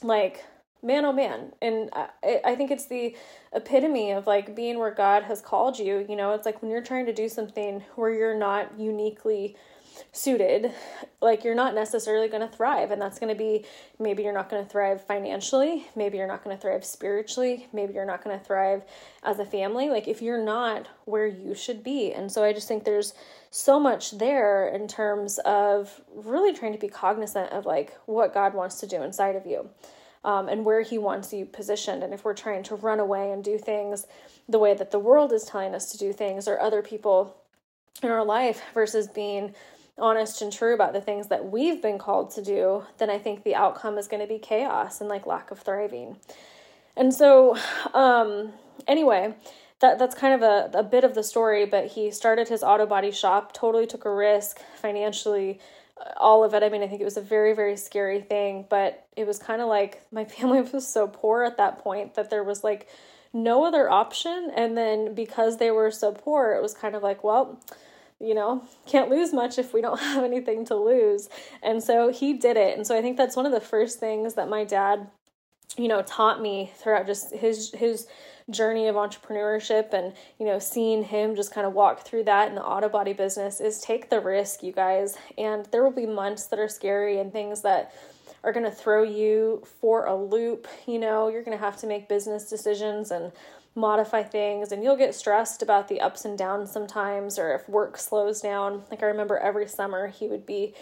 like 0.03 0.43
man 0.81 1.05
oh 1.05 1.13
man. 1.13 1.53
And 1.61 1.89
I, 1.93 2.41
I 2.43 2.55
think 2.55 2.71
it's 2.71 2.85
the 2.85 3.15
epitome 3.53 4.11
of 4.11 4.27
like 4.27 4.55
being 4.55 4.79
where 4.79 4.93
god 4.93 5.23
has 5.23 5.41
called 5.41 5.79
you. 5.79 6.05
You 6.07 6.15
know 6.15 6.33
it's 6.33 6.45
like 6.45 6.61
when 6.61 6.71
you're 6.71 6.81
trying 6.81 7.05
to 7.05 7.13
do 7.13 7.29
something 7.29 7.83
where 7.95 8.11
you're 8.11 8.37
not 8.37 8.79
uniquely 8.79 9.55
suited 10.11 10.71
like 11.21 11.43
you're 11.43 11.55
not 11.55 11.75
necessarily 11.75 12.27
going 12.27 12.47
to 12.47 12.55
thrive. 12.55 12.91
And 12.91 13.01
that's 13.01 13.19
going 13.19 13.33
to 13.33 13.37
be 13.37 13.65
maybe 13.99 14.23
you're 14.23 14.33
not 14.33 14.49
going 14.49 14.63
to 14.63 14.69
thrive 14.69 15.05
financially. 15.05 15.87
Maybe 15.95 16.17
you're 16.17 16.27
not 16.27 16.43
going 16.43 16.55
to 16.55 16.61
thrive 16.61 16.83
spiritually. 16.83 17.67
Maybe 17.71 17.93
you're 17.93 18.05
not 18.05 18.23
going 18.23 18.37
to 18.37 18.43
thrive 18.43 18.83
as 19.23 19.39
a 19.39 19.45
family. 19.45 19.89
Like 19.89 20.07
if 20.07 20.21
you're 20.21 20.43
not 20.43 20.87
where 21.05 21.27
you 21.27 21.53
should 21.53 21.83
be. 21.83 22.11
And 22.13 22.31
so 22.31 22.43
i 22.43 22.53
just 22.53 22.67
think 22.67 22.83
there's 22.83 23.13
so 23.49 23.79
much 23.79 24.11
there 24.17 24.67
in 24.67 24.87
terms 24.87 25.37
of 25.39 26.01
really 26.13 26.53
trying 26.53 26.73
to 26.73 26.79
be 26.79 26.87
cognizant 26.87 27.51
of 27.51 27.65
like 27.65 27.97
what 28.05 28.33
god 28.33 28.53
wants 28.53 28.79
to 28.79 28.87
do 28.87 29.03
inside 29.03 29.35
of 29.35 29.45
you 29.45 29.69
um, 30.23 30.47
and 30.47 30.65
where 30.65 30.81
he 30.81 30.97
wants 30.97 31.33
you 31.33 31.45
positioned. 31.45 32.03
And 32.03 32.13
if 32.13 32.23
we're 32.23 32.33
trying 32.33 32.63
to 32.63 32.75
run 32.75 32.99
away 32.99 33.31
and 33.31 33.43
do 33.43 33.57
things 33.57 34.05
the 34.47 34.59
way 34.59 34.73
that 34.73 34.91
the 34.91 34.99
world 34.99 35.31
is 35.31 35.43
telling 35.43 35.73
us 35.73 35.91
to 35.91 35.97
do 35.97 36.13
things 36.13 36.47
or 36.47 36.59
other 36.59 36.81
people 36.81 37.37
in 38.03 38.09
our 38.09 38.25
life 38.25 38.61
versus 38.73 39.07
being 39.07 39.53
honest 39.97 40.41
and 40.41 40.51
true 40.51 40.73
about 40.73 40.93
the 40.93 41.01
things 41.01 41.27
that 41.27 41.51
we've 41.51 41.81
been 41.81 41.97
called 41.97 42.31
to 42.31 42.41
do, 42.41 42.83
then 42.97 43.09
I 43.09 43.17
think 43.17 43.43
the 43.43 43.55
outcome 43.55 43.97
is 43.97 44.07
going 44.07 44.21
to 44.21 44.27
be 44.27 44.39
chaos 44.39 44.99
and 44.99 45.09
like 45.09 45.25
lack 45.25 45.51
of 45.51 45.59
thriving. 45.59 46.17
And 46.95 47.13
so, 47.13 47.57
um, 47.93 48.53
anyway, 48.87 49.35
that 49.79 49.99
that's 49.99 50.15
kind 50.15 50.33
of 50.33 50.41
a, 50.41 50.77
a 50.77 50.83
bit 50.83 51.03
of 51.03 51.15
the 51.15 51.23
story, 51.23 51.65
but 51.65 51.87
he 51.87 52.11
started 52.11 52.47
his 52.47 52.63
auto 52.63 52.85
body 52.85 53.11
shop, 53.11 53.53
totally 53.53 53.85
took 53.85 54.05
a 54.05 54.13
risk 54.13 54.59
financially, 54.75 55.59
all 56.17 56.43
of 56.43 56.53
it. 56.53 56.63
I 56.63 56.69
mean, 56.69 56.83
I 56.83 56.87
think 56.87 57.01
it 57.01 57.05
was 57.05 57.17
a 57.17 57.21
very, 57.21 57.53
very 57.53 57.77
scary 57.77 58.21
thing, 58.21 58.65
but 58.69 59.05
it 59.15 59.25
was 59.27 59.39
kind 59.39 59.61
of 59.61 59.67
like 59.67 60.01
my 60.11 60.25
family 60.25 60.61
was 60.61 60.87
so 60.87 61.07
poor 61.07 61.43
at 61.43 61.57
that 61.57 61.79
point 61.79 62.15
that 62.15 62.29
there 62.29 62.43
was 62.43 62.63
like 62.63 62.87
no 63.33 63.63
other 63.63 63.89
option. 63.89 64.51
And 64.55 64.77
then 64.77 65.13
because 65.13 65.57
they 65.57 65.71
were 65.71 65.91
so 65.91 66.11
poor, 66.11 66.53
it 66.53 66.61
was 66.61 66.73
kind 66.73 66.95
of 66.95 67.03
like, 67.03 67.23
well, 67.23 67.59
you 68.19 68.35
know, 68.35 68.63
can't 68.85 69.09
lose 69.09 69.33
much 69.33 69.57
if 69.57 69.73
we 69.73 69.81
don't 69.81 69.99
have 70.11 70.23
anything 70.23 70.65
to 70.65 70.75
lose. 70.75 71.29
And 71.63 71.83
so 71.83 72.11
he 72.11 72.33
did 72.33 72.57
it. 72.57 72.77
And 72.77 72.85
so 72.85 72.97
I 72.97 73.01
think 73.01 73.17
that's 73.17 73.35
one 73.35 73.45
of 73.45 73.51
the 73.51 73.61
first 73.61 73.99
things 73.99 74.35
that 74.35 74.49
my 74.49 74.63
dad, 74.63 75.07
you 75.77 75.87
know, 75.87 76.01
taught 76.01 76.41
me 76.41 76.71
throughout 76.75 77.07
just 77.07 77.33
his 77.33 77.71
his 77.71 78.07
journey 78.51 78.87
of 78.87 78.95
entrepreneurship 78.95 79.93
and 79.93 80.13
you 80.39 80.45
know 80.45 80.59
seeing 80.59 81.03
him 81.03 81.35
just 81.35 81.53
kind 81.53 81.65
of 81.65 81.73
walk 81.73 82.05
through 82.05 82.23
that 82.23 82.49
in 82.49 82.55
the 82.55 82.63
auto 82.63 82.89
body 82.89 83.13
business 83.13 83.59
is 83.59 83.79
take 83.81 84.09
the 84.09 84.19
risk 84.19 84.61
you 84.61 84.71
guys 84.71 85.17
and 85.37 85.65
there 85.71 85.83
will 85.83 85.91
be 85.91 86.05
months 86.05 86.45
that 86.47 86.59
are 86.59 86.67
scary 86.67 87.19
and 87.19 87.31
things 87.31 87.61
that 87.61 87.93
are 88.43 88.51
going 88.51 88.65
to 88.65 88.71
throw 88.71 89.03
you 89.03 89.63
for 89.79 90.05
a 90.05 90.15
loop. 90.15 90.67
You 90.87 90.99
know, 90.99 91.27
you're 91.27 91.43
going 91.43 91.57
to 91.57 91.63
have 91.63 91.77
to 91.77 91.87
make 91.87 92.09
business 92.09 92.49
decisions 92.49 93.11
and 93.11 93.31
modify 93.75 94.23
things, 94.23 94.71
and 94.71 94.83
you'll 94.83 94.97
get 94.97 95.15
stressed 95.15 95.61
about 95.61 95.87
the 95.87 96.01
ups 96.01 96.25
and 96.25 96.37
downs 96.37 96.71
sometimes, 96.71 97.39
or 97.39 97.53
if 97.53 97.69
work 97.69 97.97
slows 97.97 98.41
down. 98.41 98.83
Like, 98.89 99.03
I 99.03 99.05
remember 99.05 99.37
every 99.37 99.67
summer 99.67 100.07
he 100.07 100.27
would 100.27 100.45
be 100.45 100.73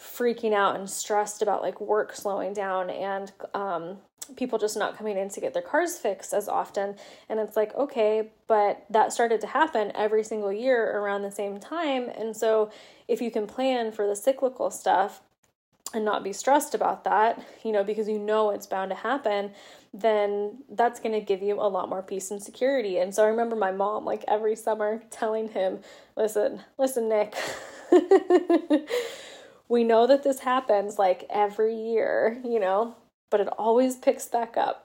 freaking 0.00 0.54
out 0.54 0.76
and 0.76 0.88
stressed 0.88 1.42
about 1.42 1.60
like 1.60 1.80
work 1.80 2.14
slowing 2.14 2.52
down 2.52 2.88
and 2.88 3.32
um, 3.52 3.98
people 4.36 4.58
just 4.58 4.76
not 4.76 4.96
coming 4.96 5.16
in 5.16 5.28
to 5.30 5.40
get 5.40 5.52
their 5.54 5.62
cars 5.62 5.96
fixed 5.96 6.32
as 6.32 6.48
often. 6.48 6.96
And 7.28 7.40
it's 7.40 7.56
like, 7.56 7.74
okay, 7.74 8.30
but 8.46 8.84
that 8.90 9.12
started 9.12 9.40
to 9.42 9.46
happen 9.46 9.92
every 9.94 10.24
single 10.24 10.52
year 10.52 10.98
around 10.98 11.22
the 11.22 11.30
same 11.30 11.58
time. 11.58 12.08
And 12.08 12.36
so, 12.36 12.70
if 13.06 13.22
you 13.22 13.30
can 13.30 13.46
plan 13.46 13.90
for 13.92 14.06
the 14.06 14.14
cyclical 14.14 14.70
stuff, 14.70 15.22
and 15.94 16.04
not 16.04 16.22
be 16.22 16.32
stressed 16.32 16.74
about 16.74 17.04
that, 17.04 17.42
you 17.64 17.72
know, 17.72 17.82
because 17.82 18.08
you 18.08 18.18
know 18.18 18.50
it's 18.50 18.66
bound 18.66 18.90
to 18.90 18.94
happen, 18.94 19.50
then 19.94 20.58
that's 20.70 21.00
going 21.00 21.12
to 21.12 21.20
give 21.20 21.42
you 21.42 21.54
a 21.54 21.68
lot 21.68 21.88
more 21.88 22.02
peace 22.02 22.30
and 22.30 22.42
security. 22.42 22.98
And 22.98 23.14
so 23.14 23.24
I 23.24 23.28
remember 23.28 23.56
my 23.56 23.72
mom, 23.72 24.04
like 24.04 24.24
every 24.28 24.54
summer, 24.54 25.02
telling 25.10 25.48
him, 25.48 25.80
listen, 26.16 26.62
listen, 26.76 27.08
Nick, 27.08 27.34
we 29.68 29.82
know 29.82 30.06
that 30.06 30.22
this 30.24 30.40
happens 30.40 30.98
like 30.98 31.24
every 31.30 31.74
year, 31.74 32.38
you 32.44 32.60
know, 32.60 32.94
but 33.30 33.40
it 33.40 33.48
always 33.58 33.96
picks 33.96 34.26
back 34.26 34.56
up. 34.56 34.84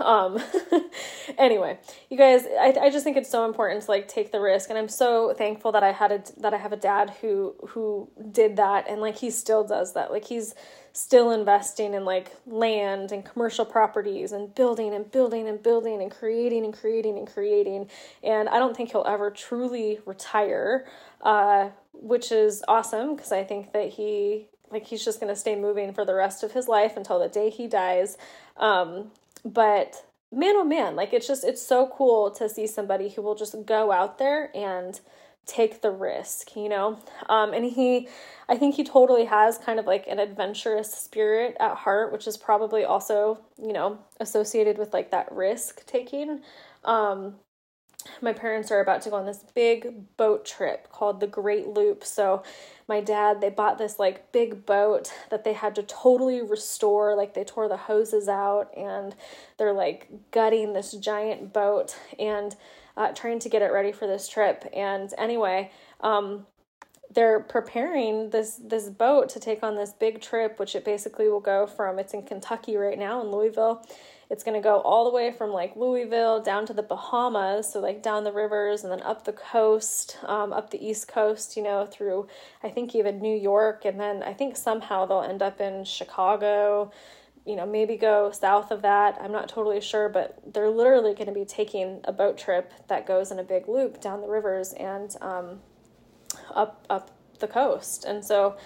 Um 0.00 0.42
anyway 1.38 1.78
you 2.10 2.18
guys 2.18 2.44
I, 2.44 2.74
I 2.80 2.90
just 2.90 3.04
think 3.04 3.16
it's 3.16 3.30
so 3.30 3.44
important 3.44 3.84
to 3.84 3.90
like 3.92 4.08
take 4.08 4.32
the 4.32 4.40
risk 4.40 4.68
and 4.68 4.76
i'm 4.76 4.88
so 4.88 5.32
thankful 5.32 5.70
that 5.70 5.84
i 5.84 5.92
had 5.92 6.10
a 6.10 6.24
that 6.40 6.52
i 6.52 6.56
have 6.56 6.72
a 6.72 6.76
dad 6.76 7.10
who 7.20 7.54
who 7.68 8.08
did 8.32 8.56
that 8.56 8.88
and 8.88 9.00
like 9.00 9.16
he 9.16 9.30
still 9.30 9.62
does 9.62 9.94
that. 9.94 10.10
Like 10.10 10.24
he's 10.24 10.56
still 10.96 11.30
investing 11.30 11.92
in 11.92 12.06
like 12.06 12.32
land 12.46 13.12
and 13.12 13.22
commercial 13.22 13.66
properties 13.66 14.32
and 14.32 14.54
building 14.54 14.94
and 14.94 15.10
building 15.12 15.46
and 15.46 15.62
building 15.62 16.00
and 16.00 16.10
creating 16.10 16.64
and 16.64 16.72
creating 16.72 17.18
and 17.18 17.28
creating 17.30 17.86
and 18.22 18.48
i 18.48 18.58
don't 18.58 18.74
think 18.74 18.90
he'll 18.92 19.04
ever 19.06 19.30
truly 19.30 19.98
retire 20.06 20.86
uh 21.20 21.68
which 21.92 22.32
is 22.32 22.64
awesome 22.66 23.14
because 23.14 23.30
i 23.30 23.44
think 23.44 23.74
that 23.74 23.90
he 23.90 24.46
like 24.70 24.86
he's 24.86 25.04
just 25.04 25.20
going 25.20 25.32
to 25.32 25.38
stay 25.38 25.56
moving 25.56 25.92
for 25.92 26.04
the 26.04 26.14
rest 26.14 26.42
of 26.42 26.52
his 26.52 26.68
life 26.68 26.96
until 26.96 27.18
the 27.18 27.28
day 27.28 27.50
he 27.50 27.66
dies. 27.66 28.16
Um 28.56 29.10
but 29.44 30.04
man 30.32 30.56
oh 30.56 30.64
man 30.64 30.96
like 30.96 31.12
it's 31.12 31.26
just 31.26 31.44
it's 31.44 31.62
so 31.62 31.90
cool 31.94 32.30
to 32.32 32.48
see 32.48 32.66
somebody 32.66 33.08
who 33.10 33.22
will 33.22 33.36
just 33.36 33.54
go 33.64 33.92
out 33.92 34.18
there 34.18 34.50
and 34.56 35.00
take 35.46 35.80
the 35.82 35.90
risk 35.90 36.56
you 36.56 36.68
know? 36.68 36.98
Um 37.28 37.52
and 37.52 37.64
he 37.64 38.08
i 38.48 38.56
think 38.56 38.74
he 38.74 38.82
totally 38.82 39.26
has 39.26 39.56
kind 39.56 39.78
of 39.78 39.86
like 39.86 40.06
an 40.08 40.18
adventurous 40.18 40.92
spirit 40.92 41.56
at 41.60 41.76
heart 41.76 42.12
which 42.12 42.26
is 42.26 42.36
probably 42.36 42.84
also 42.84 43.38
you 43.56 43.72
know 43.72 43.98
associated 44.18 44.78
with 44.78 44.92
like 44.92 45.10
that 45.12 45.30
risk 45.30 45.86
taking. 45.86 46.40
Um 46.84 47.36
my 48.20 48.32
parents 48.32 48.70
are 48.70 48.80
about 48.80 49.02
to 49.02 49.10
go 49.10 49.16
on 49.16 49.26
this 49.26 49.44
big 49.54 50.16
boat 50.16 50.44
trip 50.44 50.90
called 50.90 51.20
the 51.20 51.26
Great 51.26 51.68
Loop. 51.68 52.04
So, 52.04 52.42
my 52.88 53.00
dad, 53.00 53.40
they 53.40 53.50
bought 53.50 53.78
this 53.78 53.98
like 53.98 54.30
big 54.32 54.64
boat 54.66 55.12
that 55.30 55.44
they 55.44 55.52
had 55.52 55.74
to 55.74 55.82
totally 55.82 56.42
restore. 56.42 57.16
Like, 57.16 57.34
they 57.34 57.44
tore 57.44 57.68
the 57.68 57.76
hoses 57.76 58.28
out 58.28 58.70
and 58.76 59.14
they're 59.58 59.72
like 59.72 60.08
gutting 60.30 60.72
this 60.72 60.92
giant 60.92 61.52
boat 61.52 61.96
and 62.18 62.56
uh, 62.96 63.12
trying 63.12 63.38
to 63.40 63.48
get 63.48 63.62
it 63.62 63.72
ready 63.72 63.92
for 63.92 64.06
this 64.06 64.28
trip. 64.28 64.64
And 64.74 65.12
anyway, 65.18 65.70
um, 66.00 66.46
they're 67.10 67.40
preparing 67.40 68.30
this 68.30 68.60
this 68.62 68.88
boat 68.88 69.28
to 69.30 69.40
take 69.40 69.62
on 69.62 69.76
this 69.76 69.92
big 69.92 70.20
trip 70.20 70.58
which 70.58 70.74
it 70.74 70.84
basically 70.84 71.28
will 71.28 71.40
go 71.40 71.66
from 71.66 71.98
it's 71.98 72.12
in 72.12 72.22
Kentucky 72.22 72.76
right 72.76 72.98
now 72.98 73.20
in 73.20 73.30
Louisville 73.30 73.84
it's 74.28 74.42
going 74.42 74.60
to 74.60 74.62
go 74.62 74.80
all 74.80 75.04
the 75.04 75.14
way 75.14 75.30
from 75.30 75.50
like 75.50 75.76
Louisville 75.76 76.40
down 76.40 76.66
to 76.66 76.72
the 76.72 76.82
Bahamas, 76.82 77.72
so 77.72 77.80
like 77.80 78.02
down 78.02 78.24
the 78.24 78.32
rivers 78.32 78.82
and 78.82 78.92
then 78.92 79.02
up 79.02 79.24
the 79.24 79.32
coast, 79.32 80.18
um, 80.24 80.52
up 80.52 80.70
the 80.70 80.84
East 80.84 81.06
Coast, 81.06 81.56
you 81.56 81.62
know, 81.62 81.86
through 81.86 82.26
I 82.62 82.70
think 82.70 82.94
even 82.94 83.20
New 83.20 83.36
York, 83.36 83.84
and 83.84 84.00
then 84.00 84.22
I 84.22 84.32
think 84.32 84.56
somehow 84.56 85.06
they'll 85.06 85.22
end 85.22 85.42
up 85.42 85.60
in 85.60 85.84
Chicago, 85.84 86.90
you 87.44 87.54
know, 87.54 87.64
maybe 87.64 87.96
go 87.96 88.32
south 88.32 88.72
of 88.72 88.82
that. 88.82 89.16
I'm 89.20 89.30
not 89.30 89.48
totally 89.48 89.80
sure, 89.80 90.08
but 90.08 90.38
they're 90.52 90.70
literally 90.70 91.14
going 91.14 91.28
to 91.28 91.32
be 91.32 91.44
taking 91.44 92.00
a 92.04 92.12
boat 92.12 92.36
trip 92.36 92.72
that 92.88 93.06
goes 93.06 93.30
in 93.30 93.38
a 93.38 93.44
big 93.44 93.68
loop 93.68 94.00
down 94.00 94.20
the 94.20 94.28
rivers 94.28 94.72
and 94.72 95.14
um, 95.20 95.60
up 96.52 96.84
up 96.90 97.12
the 97.38 97.46
coast, 97.46 98.04
and 98.04 98.24
so 98.24 98.56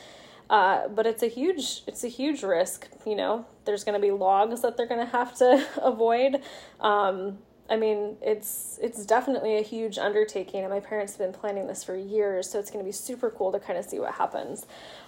uh, 0.50 0.88
but 0.88 1.06
it's 1.06 1.22
a 1.22 1.28
huge 1.28 1.82
it's 1.86 2.02
a 2.02 2.08
huge 2.08 2.42
risk. 2.42 2.88
You 3.06 3.14
know, 3.14 3.46
there's 3.70 3.84
going 3.84 3.94
to 3.94 4.04
be 4.04 4.10
logs 4.10 4.62
that 4.62 4.76
they're 4.76 4.88
going 4.88 5.04
to 5.04 5.12
have 5.12 5.32
to 5.36 5.64
avoid. 5.82 6.42
Um, 6.80 7.38
I 7.68 7.76
mean, 7.76 8.16
it's 8.20 8.80
it's 8.82 9.06
definitely 9.06 9.56
a 9.56 9.62
huge 9.62 9.96
undertaking, 9.96 10.62
and 10.62 10.70
my 10.70 10.80
parents 10.80 11.12
have 11.12 11.20
been 11.20 11.32
planning 11.32 11.68
this 11.68 11.84
for 11.84 11.94
years, 11.94 12.50
so 12.50 12.58
it's 12.58 12.68
going 12.68 12.84
to 12.84 12.88
be 12.88 12.92
super 12.92 13.30
cool 13.30 13.52
to 13.52 13.60
kind 13.60 13.78
of 13.78 13.84
see 13.84 14.00
what 14.00 14.14
happens. 14.14 14.66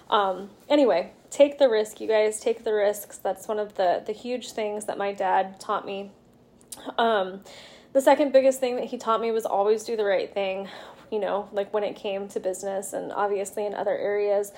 Um, 0.09 0.49
anyway, 0.69 1.11
take 1.29 1.59
the 1.59 1.67
risk, 1.67 1.99
you 1.99 2.07
guys. 2.07 2.39
Take 2.39 2.63
the 2.63 2.73
risks. 2.73 3.17
That's 3.17 3.49
one 3.49 3.59
of 3.59 3.75
the 3.75 4.01
the 4.05 4.13
huge 4.13 4.53
things 4.53 4.85
that 4.85 4.97
my 4.97 5.11
dad 5.11 5.59
taught 5.59 5.85
me. 5.85 6.11
Um, 6.97 7.41
the 7.91 7.99
second 7.99 8.31
biggest 8.31 8.61
thing 8.61 8.77
that 8.77 8.85
he 8.85 8.97
taught 8.97 9.19
me 9.19 9.31
was 9.31 9.45
always 9.45 9.83
do 9.83 9.97
the 9.97 10.05
right 10.05 10.33
thing. 10.33 10.69
You 11.11 11.19
know, 11.19 11.49
like 11.51 11.73
when 11.73 11.83
it 11.83 11.97
came 11.97 12.29
to 12.29 12.39
business, 12.39 12.93
and 12.93 13.11
obviously 13.11 13.65
in 13.65 13.73
other 13.73 13.97
areas 13.97 14.53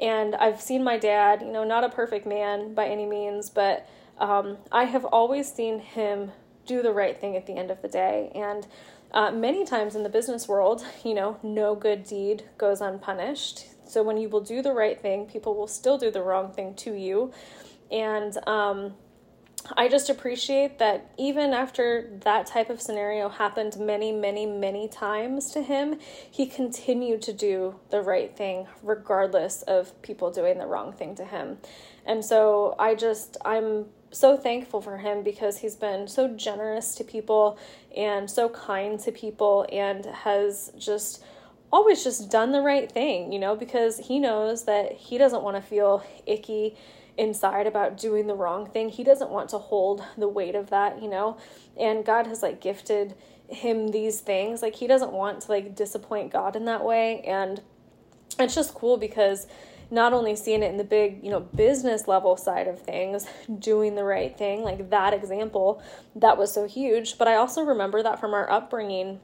and 0.00 0.34
I've 0.34 0.60
seen 0.60 0.84
my 0.84 0.98
dad, 0.98 1.42
you 1.42 1.52
know, 1.52 1.64
not 1.64 1.84
a 1.84 1.88
perfect 1.88 2.26
man 2.26 2.74
by 2.74 2.86
any 2.86 3.06
means, 3.06 3.48
but 3.50 3.88
um, 4.18 4.58
I 4.70 4.84
have 4.84 5.04
always 5.04 5.52
seen 5.52 5.78
him 5.78 6.32
do 6.66 6.82
the 6.82 6.92
right 6.92 7.18
thing 7.18 7.36
at 7.36 7.46
the 7.46 7.54
end 7.54 7.70
of 7.70 7.80
the 7.82 7.88
day. 7.88 8.30
And 8.34 8.66
uh, 9.12 9.30
many 9.30 9.64
times 9.64 9.94
in 9.94 10.02
the 10.02 10.08
business 10.08 10.48
world, 10.48 10.84
you 11.04 11.14
know, 11.14 11.38
no 11.42 11.74
good 11.74 12.04
deed 12.04 12.44
goes 12.58 12.80
unpunished. 12.80 13.66
So 13.88 14.02
when 14.02 14.16
you 14.16 14.28
will 14.28 14.40
do 14.40 14.62
the 14.62 14.72
right 14.72 15.00
thing, 15.00 15.26
people 15.26 15.54
will 15.54 15.68
still 15.68 15.96
do 15.96 16.10
the 16.10 16.22
wrong 16.22 16.52
thing 16.52 16.74
to 16.74 16.92
you. 16.92 17.32
And 17.90 18.36
um, 18.48 18.94
I 19.76 19.88
just 19.88 20.10
appreciate 20.10 20.78
that 20.78 21.10
even 21.18 21.52
after 21.52 22.10
that 22.24 22.46
type 22.46 22.70
of 22.70 22.80
scenario 22.80 23.28
happened 23.28 23.76
many, 23.78 24.12
many, 24.12 24.46
many 24.46 24.88
times 24.88 25.50
to 25.52 25.62
him, 25.62 25.98
he 26.30 26.46
continued 26.46 27.22
to 27.22 27.32
do 27.32 27.76
the 27.90 28.00
right 28.00 28.36
thing 28.36 28.66
regardless 28.82 29.62
of 29.62 30.00
people 30.02 30.30
doing 30.30 30.58
the 30.58 30.66
wrong 30.66 30.92
thing 30.92 31.14
to 31.16 31.24
him. 31.24 31.58
And 32.04 32.24
so 32.24 32.74
I 32.78 32.94
just, 32.94 33.36
I'm 33.44 33.86
so 34.10 34.36
thankful 34.36 34.80
for 34.80 34.98
him 34.98 35.22
because 35.22 35.58
he's 35.58 35.76
been 35.76 36.06
so 36.06 36.28
generous 36.28 36.94
to 36.96 37.04
people 37.04 37.58
and 37.96 38.30
so 38.30 38.48
kind 38.48 39.00
to 39.00 39.12
people 39.12 39.66
and 39.72 40.04
has 40.06 40.72
just 40.78 41.24
always 41.72 42.04
just 42.04 42.30
done 42.30 42.52
the 42.52 42.60
right 42.60 42.90
thing, 42.90 43.32
you 43.32 43.38
know, 43.38 43.56
because 43.56 43.98
he 43.98 44.18
knows 44.18 44.64
that 44.64 44.92
he 44.92 45.18
doesn't 45.18 45.42
want 45.42 45.56
to 45.56 45.62
feel 45.62 46.04
icky 46.26 46.76
inside 47.18 47.66
about 47.66 47.96
doing 47.96 48.26
the 48.26 48.34
wrong 48.34 48.66
thing. 48.66 48.88
He 48.88 49.04
doesn't 49.04 49.30
want 49.30 49.48
to 49.50 49.58
hold 49.58 50.04
the 50.16 50.28
weight 50.28 50.54
of 50.54 50.70
that, 50.70 51.02
you 51.02 51.08
know? 51.08 51.38
And 51.78 52.04
God 52.04 52.26
has 52.26 52.42
like 52.42 52.60
gifted 52.60 53.14
him 53.48 53.88
these 53.88 54.20
things. 54.20 54.62
Like 54.62 54.76
he 54.76 54.86
doesn't 54.86 55.12
want 55.12 55.42
to 55.42 55.50
like 55.50 55.74
disappoint 55.74 56.32
God 56.32 56.56
in 56.56 56.64
that 56.66 56.84
way. 56.84 57.20
And 57.22 57.60
it's 58.38 58.54
just 58.54 58.74
cool 58.74 58.96
because 58.96 59.46
not 59.90 60.12
only 60.12 60.34
seeing 60.34 60.62
it 60.62 60.70
in 60.70 60.76
the 60.76 60.84
big, 60.84 61.22
you 61.22 61.30
know, 61.30 61.40
business 61.40 62.08
level 62.08 62.36
side 62.36 62.66
of 62.66 62.80
things, 62.80 63.26
doing 63.58 63.94
the 63.94 64.04
right 64.04 64.36
thing, 64.36 64.62
like 64.62 64.90
that 64.90 65.14
example, 65.14 65.82
that 66.16 66.36
was 66.36 66.52
so 66.52 66.66
huge, 66.66 67.18
but 67.18 67.28
I 67.28 67.36
also 67.36 67.62
remember 67.62 68.02
that 68.02 68.18
from 68.18 68.34
our 68.34 68.50
upbringing 68.50 69.20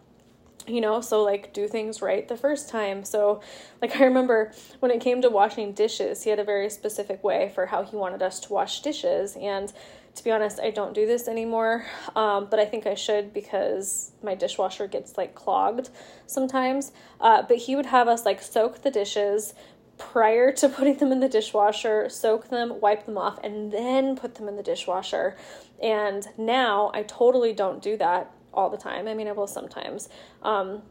you 0.66 0.80
know 0.80 1.00
so 1.00 1.22
like 1.22 1.52
do 1.52 1.66
things 1.66 2.00
right 2.00 2.28
the 2.28 2.36
first 2.36 2.68
time. 2.68 3.04
So 3.04 3.40
like 3.80 3.96
i 4.00 4.04
remember 4.04 4.52
when 4.80 4.90
it 4.90 5.00
came 5.00 5.22
to 5.22 5.30
washing 5.30 5.72
dishes 5.72 6.22
he 6.22 6.30
had 6.30 6.38
a 6.38 6.44
very 6.44 6.70
specific 6.70 7.22
way 7.24 7.50
for 7.54 7.66
how 7.66 7.82
he 7.82 7.96
wanted 7.96 8.22
us 8.22 8.40
to 8.40 8.52
wash 8.52 8.80
dishes. 8.80 9.36
And 9.40 9.72
to 10.14 10.22
be 10.22 10.30
honest 10.30 10.60
i 10.60 10.70
don't 10.70 10.92
do 10.94 11.06
this 11.06 11.26
anymore 11.26 11.86
um, 12.16 12.46
but 12.50 12.60
i 12.60 12.66
think 12.66 12.86
i 12.86 12.94
should 12.94 13.32
because 13.32 14.12
my 14.22 14.34
dishwasher 14.34 14.86
gets 14.86 15.16
like 15.16 15.34
clogged 15.34 15.88
sometimes. 16.26 16.92
Uh, 17.20 17.42
but 17.42 17.56
he 17.56 17.76
would 17.76 17.86
have 17.86 18.08
us 18.08 18.24
like 18.26 18.42
soak 18.42 18.82
the 18.82 18.90
dishes 18.90 19.54
prior 19.98 20.52
to 20.52 20.68
putting 20.76 20.96
them 20.96 21.12
in 21.12 21.20
the 21.20 21.28
dishwasher, 21.28 22.08
soak 22.08 22.48
them, 22.48 22.80
wipe 22.80 23.06
them 23.06 23.18
off, 23.18 23.38
and 23.42 23.72
then 23.72 24.16
put 24.16 24.34
them 24.34 24.48
in 24.48 24.56
the 24.56 24.62
dishwasher. 24.62 25.36
And 25.82 26.26
now 26.36 26.90
I 26.94 27.02
totally 27.02 27.52
don't 27.52 27.82
do 27.82 27.96
that 27.96 28.30
all 28.52 28.70
the 28.70 28.76
time. 28.76 29.08
I 29.08 29.14
mean, 29.14 29.28
I 29.28 29.32
will 29.32 29.46
sometimes. 29.46 30.08
Um, 30.42 30.82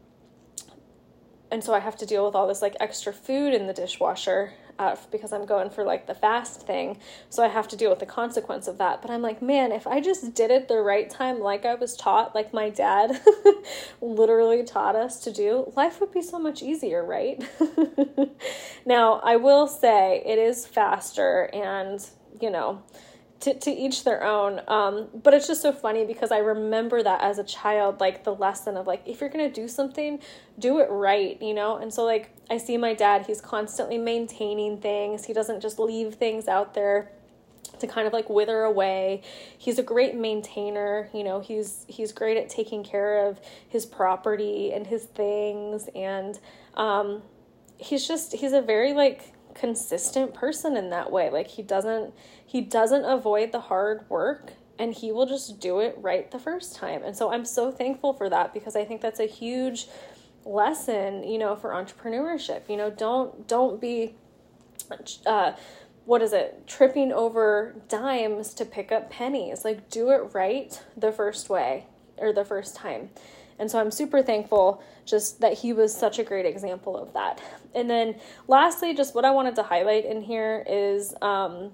and 1.50 1.62
so 1.62 1.74
I 1.74 1.80
have 1.80 1.96
to 1.98 2.06
deal 2.06 2.24
with 2.24 2.34
all 2.34 2.48
this 2.48 2.62
like 2.62 2.76
extra 2.80 3.12
food 3.12 3.52
in 3.52 3.66
the 3.66 3.74
dishwasher 3.74 4.54
uh, 4.78 4.96
because 5.10 5.32
I'm 5.32 5.44
going 5.44 5.68
for 5.68 5.84
like 5.84 6.06
the 6.06 6.14
fast 6.14 6.66
thing. 6.66 6.98
So 7.28 7.44
I 7.44 7.48
have 7.48 7.68
to 7.68 7.76
deal 7.76 7.90
with 7.90 7.98
the 7.98 8.06
consequence 8.06 8.66
of 8.66 8.78
that. 8.78 9.02
But 9.02 9.10
I'm 9.10 9.20
like, 9.20 9.42
man, 9.42 9.70
if 9.70 9.86
I 9.86 10.00
just 10.00 10.34
did 10.34 10.50
it 10.50 10.68
the 10.68 10.80
right 10.80 11.10
time, 11.10 11.40
like 11.40 11.66
I 11.66 11.74
was 11.74 11.94
taught, 11.94 12.34
like 12.34 12.54
my 12.54 12.70
dad 12.70 13.20
literally 14.00 14.64
taught 14.64 14.96
us 14.96 15.20
to 15.24 15.32
do, 15.32 15.70
life 15.76 16.00
would 16.00 16.12
be 16.12 16.22
so 16.22 16.38
much 16.38 16.62
easier, 16.62 17.04
right? 17.04 17.42
now, 18.86 19.20
I 19.20 19.36
will 19.36 19.66
say 19.66 20.22
it 20.24 20.38
is 20.38 20.66
faster 20.66 21.50
and 21.52 22.04
you 22.40 22.50
know, 22.50 22.82
to, 23.42 23.54
to 23.54 23.70
each 23.70 24.04
their 24.04 24.22
own. 24.22 24.60
Um, 24.68 25.08
but 25.22 25.34
it's 25.34 25.48
just 25.48 25.62
so 25.62 25.72
funny 25.72 26.04
because 26.04 26.30
I 26.30 26.38
remember 26.38 27.02
that 27.02 27.22
as 27.22 27.38
a 27.38 27.44
child, 27.44 28.00
like 28.00 28.22
the 28.22 28.34
lesson 28.34 28.76
of 28.76 28.86
like, 28.86 29.02
if 29.04 29.20
you're 29.20 29.30
going 29.30 29.52
to 29.52 29.60
do 29.60 29.66
something, 29.66 30.20
do 30.58 30.78
it 30.78 30.88
right, 30.90 31.40
you 31.42 31.52
know? 31.52 31.76
And 31.76 31.92
so, 31.92 32.04
like, 32.04 32.30
I 32.48 32.56
see 32.58 32.76
my 32.76 32.94
dad, 32.94 33.26
he's 33.26 33.40
constantly 33.40 33.98
maintaining 33.98 34.78
things, 34.78 35.24
he 35.24 35.32
doesn't 35.32 35.60
just 35.60 35.78
leave 35.78 36.14
things 36.14 36.46
out 36.46 36.74
there 36.74 37.10
to 37.80 37.86
kind 37.88 38.06
of 38.06 38.12
like 38.12 38.30
wither 38.30 38.62
away. 38.62 39.22
He's 39.58 39.78
a 39.78 39.82
great 39.82 40.14
maintainer, 40.14 41.08
you 41.12 41.24
know, 41.24 41.40
he's 41.40 41.84
he's 41.88 42.12
great 42.12 42.36
at 42.36 42.48
taking 42.48 42.84
care 42.84 43.26
of 43.26 43.40
his 43.68 43.86
property 43.86 44.72
and 44.72 44.86
his 44.86 45.04
things 45.04 45.88
and 45.94 46.38
um 46.74 47.22
he's 47.78 48.06
just 48.06 48.34
he's 48.34 48.52
a 48.52 48.62
very 48.62 48.92
like 48.92 49.32
consistent 49.54 50.34
person 50.34 50.76
in 50.76 50.90
that 50.90 51.10
way. 51.10 51.30
Like 51.30 51.48
he 51.48 51.62
doesn't 51.62 52.14
he 52.44 52.60
doesn't 52.60 53.04
avoid 53.04 53.52
the 53.52 53.60
hard 53.60 54.08
work 54.08 54.52
and 54.78 54.94
he 54.94 55.12
will 55.12 55.26
just 55.26 55.60
do 55.60 55.80
it 55.80 55.96
right 55.98 56.30
the 56.30 56.38
first 56.38 56.74
time. 56.74 57.02
And 57.04 57.16
so 57.16 57.32
I'm 57.32 57.44
so 57.44 57.70
thankful 57.70 58.12
for 58.14 58.28
that 58.30 58.52
because 58.52 58.76
I 58.76 58.84
think 58.84 59.00
that's 59.00 59.20
a 59.20 59.26
huge 59.26 59.86
lesson, 60.44 61.22
you 61.22 61.38
know, 61.38 61.54
for 61.54 61.70
entrepreneurship. 61.70 62.68
You 62.68 62.76
know, 62.76 62.90
don't 62.90 63.46
don't 63.46 63.80
be 63.80 64.14
uh 65.26 65.52
what 66.04 66.20
is 66.20 66.32
it? 66.32 66.66
Tripping 66.66 67.12
over 67.12 67.76
dimes 67.88 68.54
to 68.54 68.64
pick 68.64 68.90
up 68.90 69.10
pennies. 69.10 69.64
Like 69.64 69.88
do 69.88 70.10
it 70.10 70.34
right 70.34 70.82
the 70.96 71.12
first 71.12 71.48
way 71.48 71.86
or 72.18 72.32
the 72.32 72.44
first 72.44 72.74
time. 72.74 73.10
And 73.62 73.70
so 73.70 73.78
I'm 73.78 73.92
super 73.92 74.22
thankful 74.22 74.82
just 75.04 75.40
that 75.40 75.52
he 75.58 75.72
was 75.72 75.96
such 75.96 76.18
a 76.18 76.24
great 76.24 76.46
example 76.46 76.96
of 76.96 77.12
that. 77.12 77.40
And 77.76 77.88
then 77.88 78.16
lastly, 78.48 78.92
just 78.92 79.14
what 79.14 79.24
I 79.24 79.30
wanted 79.30 79.54
to 79.54 79.62
highlight 79.62 80.04
in 80.04 80.20
here 80.20 80.64
is 80.68 81.14
um, 81.22 81.70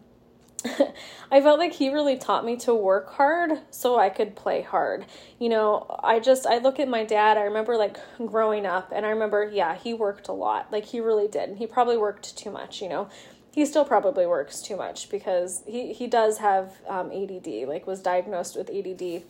I 1.32 1.40
felt 1.40 1.58
like 1.58 1.72
he 1.72 1.88
really 1.88 2.18
taught 2.18 2.44
me 2.44 2.58
to 2.58 2.74
work 2.74 3.14
hard 3.14 3.52
so 3.70 3.98
I 3.98 4.10
could 4.10 4.36
play 4.36 4.60
hard. 4.60 5.06
You 5.38 5.48
know, 5.48 5.98
I 6.04 6.20
just 6.20 6.46
I 6.46 6.58
look 6.58 6.78
at 6.78 6.88
my 6.88 7.04
dad, 7.04 7.38
I 7.38 7.44
remember 7.44 7.74
like 7.78 7.96
growing 8.18 8.66
up 8.66 8.92
and 8.94 9.06
I 9.06 9.08
remember 9.08 9.50
yeah, 9.50 9.74
he 9.74 9.94
worked 9.94 10.28
a 10.28 10.32
lot. 10.32 10.70
Like 10.70 10.84
he 10.84 11.00
really 11.00 11.26
did. 11.26 11.48
And 11.48 11.56
He 11.56 11.66
probably 11.66 11.96
worked 11.96 12.36
too 12.36 12.50
much, 12.50 12.82
you 12.82 12.90
know. 12.90 13.08
He 13.50 13.64
still 13.64 13.86
probably 13.86 14.26
works 14.26 14.60
too 14.60 14.76
much 14.76 15.08
because 15.08 15.62
he 15.66 15.94
he 15.94 16.06
does 16.06 16.36
have 16.36 16.74
um, 16.86 17.10
ADD, 17.10 17.66
like 17.66 17.86
was 17.86 18.02
diagnosed 18.02 18.56
with 18.56 18.68
ADD 18.68 19.22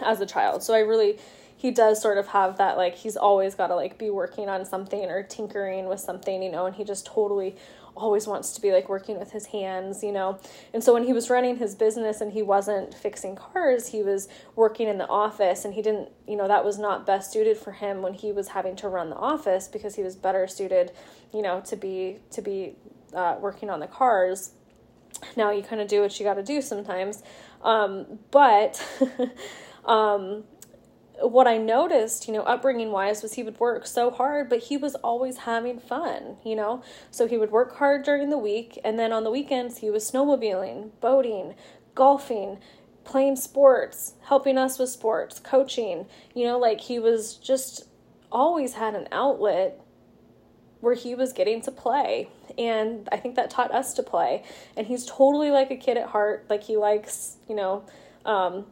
as 0.00 0.20
a 0.22 0.26
child. 0.26 0.62
So 0.62 0.72
I 0.74 0.80
really 0.80 1.18
he 1.56 1.70
does 1.70 2.00
sort 2.00 2.18
of 2.18 2.28
have 2.28 2.58
that 2.58 2.76
like 2.76 2.96
he's 2.96 3.16
always 3.16 3.54
got 3.54 3.68
to 3.68 3.76
like 3.76 3.98
be 3.98 4.10
working 4.10 4.48
on 4.48 4.64
something 4.64 5.04
or 5.04 5.22
tinkering 5.22 5.86
with 5.86 6.00
something, 6.00 6.42
you 6.42 6.50
know, 6.50 6.66
and 6.66 6.76
he 6.76 6.84
just 6.84 7.06
totally 7.06 7.56
always 7.96 8.26
wants 8.26 8.52
to 8.52 8.60
be 8.60 8.72
like 8.72 8.88
working 8.88 9.18
with 9.18 9.32
his 9.32 9.46
hands, 9.46 10.02
you 10.02 10.12
know. 10.12 10.38
And 10.72 10.82
so 10.82 10.92
when 10.92 11.04
he 11.04 11.12
was 11.12 11.30
running 11.30 11.56
his 11.56 11.74
business 11.74 12.20
and 12.20 12.32
he 12.32 12.42
wasn't 12.42 12.94
fixing 12.94 13.36
cars, 13.36 13.88
he 13.88 14.02
was 14.02 14.28
working 14.56 14.88
in 14.88 14.98
the 14.98 15.06
office 15.06 15.64
and 15.64 15.74
he 15.74 15.82
didn't, 15.82 16.10
you 16.26 16.36
know, 16.36 16.48
that 16.48 16.64
was 16.64 16.78
not 16.78 17.06
best 17.06 17.32
suited 17.32 17.56
for 17.56 17.72
him 17.72 18.02
when 18.02 18.14
he 18.14 18.32
was 18.32 18.48
having 18.48 18.76
to 18.76 18.88
run 18.88 19.10
the 19.10 19.16
office 19.16 19.68
because 19.68 19.94
he 19.94 20.02
was 20.02 20.16
better 20.16 20.46
suited, 20.46 20.92
you 21.32 21.42
know, 21.42 21.60
to 21.60 21.76
be 21.76 22.18
to 22.30 22.42
be 22.42 22.74
uh, 23.14 23.36
working 23.40 23.70
on 23.70 23.80
the 23.80 23.86
cars. 23.86 24.52
Now 25.36 25.50
you 25.52 25.62
kind 25.62 25.80
of 25.80 25.88
do 25.88 26.00
what 26.00 26.18
you 26.18 26.24
got 26.24 26.34
to 26.34 26.42
do 26.42 26.60
sometimes. 26.60 27.22
Um, 27.62 28.18
but 28.30 28.84
um, 29.84 30.44
what 31.20 31.46
I 31.46 31.58
noticed, 31.58 32.26
you 32.26 32.34
know, 32.34 32.42
upbringing 32.42 32.90
wise, 32.90 33.22
was 33.22 33.34
he 33.34 33.42
would 33.42 33.60
work 33.60 33.86
so 33.86 34.10
hard, 34.10 34.48
but 34.48 34.64
he 34.64 34.76
was 34.76 34.94
always 34.96 35.38
having 35.38 35.78
fun, 35.78 36.36
you 36.44 36.56
know? 36.56 36.82
So 37.10 37.26
he 37.26 37.38
would 37.38 37.50
work 37.50 37.76
hard 37.76 38.04
during 38.04 38.30
the 38.30 38.38
week, 38.38 38.78
and 38.84 38.98
then 38.98 39.12
on 39.12 39.24
the 39.24 39.30
weekends, 39.30 39.78
he 39.78 39.90
was 39.90 40.10
snowmobiling, 40.10 40.90
boating, 41.00 41.54
golfing, 41.94 42.58
playing 43.04 43.36
sports, 43.36 44.14
helping 44.22 44.58
us 44.58 44.78
with 44.78 44.88
sports, 44.88 45.38
coaching, 45.38 46.06
you 46.34 46.44
know, 46.44 46.58
like 46.58 46.80
he 46.80 46.98
was 46.98 47.34
just 47.34 47.84
always 48.32 48.74
had 48.74 48.94
an 48.94 49.06
outlet 49.12 49.80
where 50.80 50.94
he 50.94 51.14
was 51.14 51.32
getting 51.32 51.62
to 51.62 51.70
play. 51.70 52.28
And 52.58 53.08
I 53.10 53.16
think 53.16 53.36
that 53.36 53.50
taught 53.50 53.72
us 53.72 53.94
to 53.94 54.02
play. 54.02 54.42
And 54.76 54.86
he's 54.86 55.06
totally 55.06 55.50
like 55.50 55.70
a 55.70 55.76
kid 55.76 55.96
at 55.96 56.08
heart. 56.08 56.46
Like 56.50 56.64
he 56.64 56.76
likes, 56.76 57.36
you 57.48 57.54
know, 57.54 57.84
um, 58.26 58.66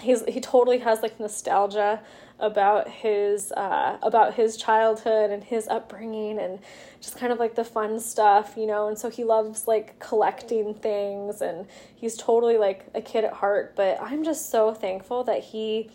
he's 0.00 0.24
he 0.26 0.40
totally 0.40 0.78
has 0.78 1.02
like 1.02 1.18
nostalgia 1.18 2.00
about 2.40 2.88
his 2.88 3.52
uh, 3.52 3.98
about 4.02 4.34
his 4.34 4.56
childhood 4.56 5.30
and 5.30 5.42
his 5.42 5.66
upbringing 5.68 6.38
and 6.38 6.60
just 7.00 7.16
kind 7.16 7.32
of 7.32 7.38
like 7.38 7.54
the 7.54 7.64
fun 7.64 7.98
stuff, 7.98 8.54
you 8.56 8.66
know. 8.66 8.88
And 8.88 8.98
so 8.98 9.10
he 9.10 9.24
loves 9.24 9.66
like 9.66 9.98
collecting 9.98 10.74
things 10.74 11.40
and 11.40 11.66
he's 11.94 12.16
totally 12.16 12.58
like 12.58 12.86
a 12.94 13.00
kid 13.00 13.24
at 13.24 13.34
heart. 13.34 13.74
But 13.76 14.00
I'm 14.00 14.24
just 14.24 14.50
so 14.50 14.72
thankful 14.72 15.24
that 15.24 15.42
he 15.44 15.90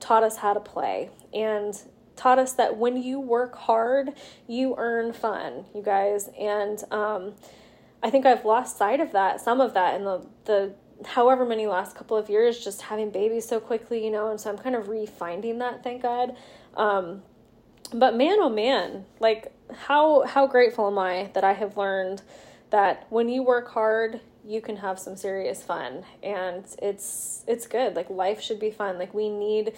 taught 0.00 0.22
us 0.22 0.38
how 0.38 0.54
to 0.54 0.60
play 0.60 1.10
and 1.32 1.80
taught 2.16 2.38
us 2.38 2.52
that 2.54 2.76
when 2.76 3.02
you 3.02 3.20
work 3.20 3.56
hard, 3.56 4.12
you 4.46 4.74
earn 4.78 5.12
fun, 5.12 5.64
you 5.74 5.82
guys. 5.82 6.28
And 6.38 6.82
um, 6.90 7.34
I 8.02 8.10
think 8.10 8.26
I've 8.26 8.44
lost 8.44 8.78
sight 8.78 9.00
of 9.00 9.12
that, 9.12 9.40
some 9.40 9.60
of 9.60 9.74
that 9.74 9.94
in 9.94 10.04
the 10.04 10.26
the 10.44 10.74
however 11.06 11.44
many 11.44 11.66
last 11.66 11.96
couple 11.96 12.16
of 12.16 12.28
years 12.28 12.62
just 12.62 12.82
having 12.82 13.10
babies 13.10 13.46
so 13.46 13.60
quickly, 13.60 14.04
you 14.04 14.10
know, 14.10 14.30
and 14.30 14.40
so 14.40 14.50
I'm 14.50 14.58
kind 14.58 14.76
of 14.76 14.86
refinding 14.86 15.58
that, 15.58 15.82
thank 15.82 16.02
God. 16.02 16.36
Um, 16.76 17.22
but 17.92 18.16
man, 18.16 18.38
oh 18.40 18.48
man, 18.48 19.04
like 19.20 19.52
how 19.72 20.22
how 20.22 20.46
grateful 20.46 20.86
am 20.86 20.98
I 20.98 21.30
that 21.34 21.44
I 21.44 21.52
have 21.52 21.76
learned 21.76 22.22
that 22.70 23.06
when 23.10 23.28
you 23.28 23.42
work 23.42 23.68
hard, 23.68 24.20
you 24.44 24.60
can 24.60 24.76
have 24.78 24.98
some 24.98 25.16
serious 25.16 25.62
fun, 25.62 26.04
and 26.22 26.64
it's 26.80 27.44
it's 27.46 27.66
good. 27.66 27.94
Like 27.94 28.08
life 28.10 28.40
should 28.40 28.58
be 28.58 28.70
fun. 28.70 28.98
Like 28.98 29.12
we 29.12 29.28
need 29.28 29.74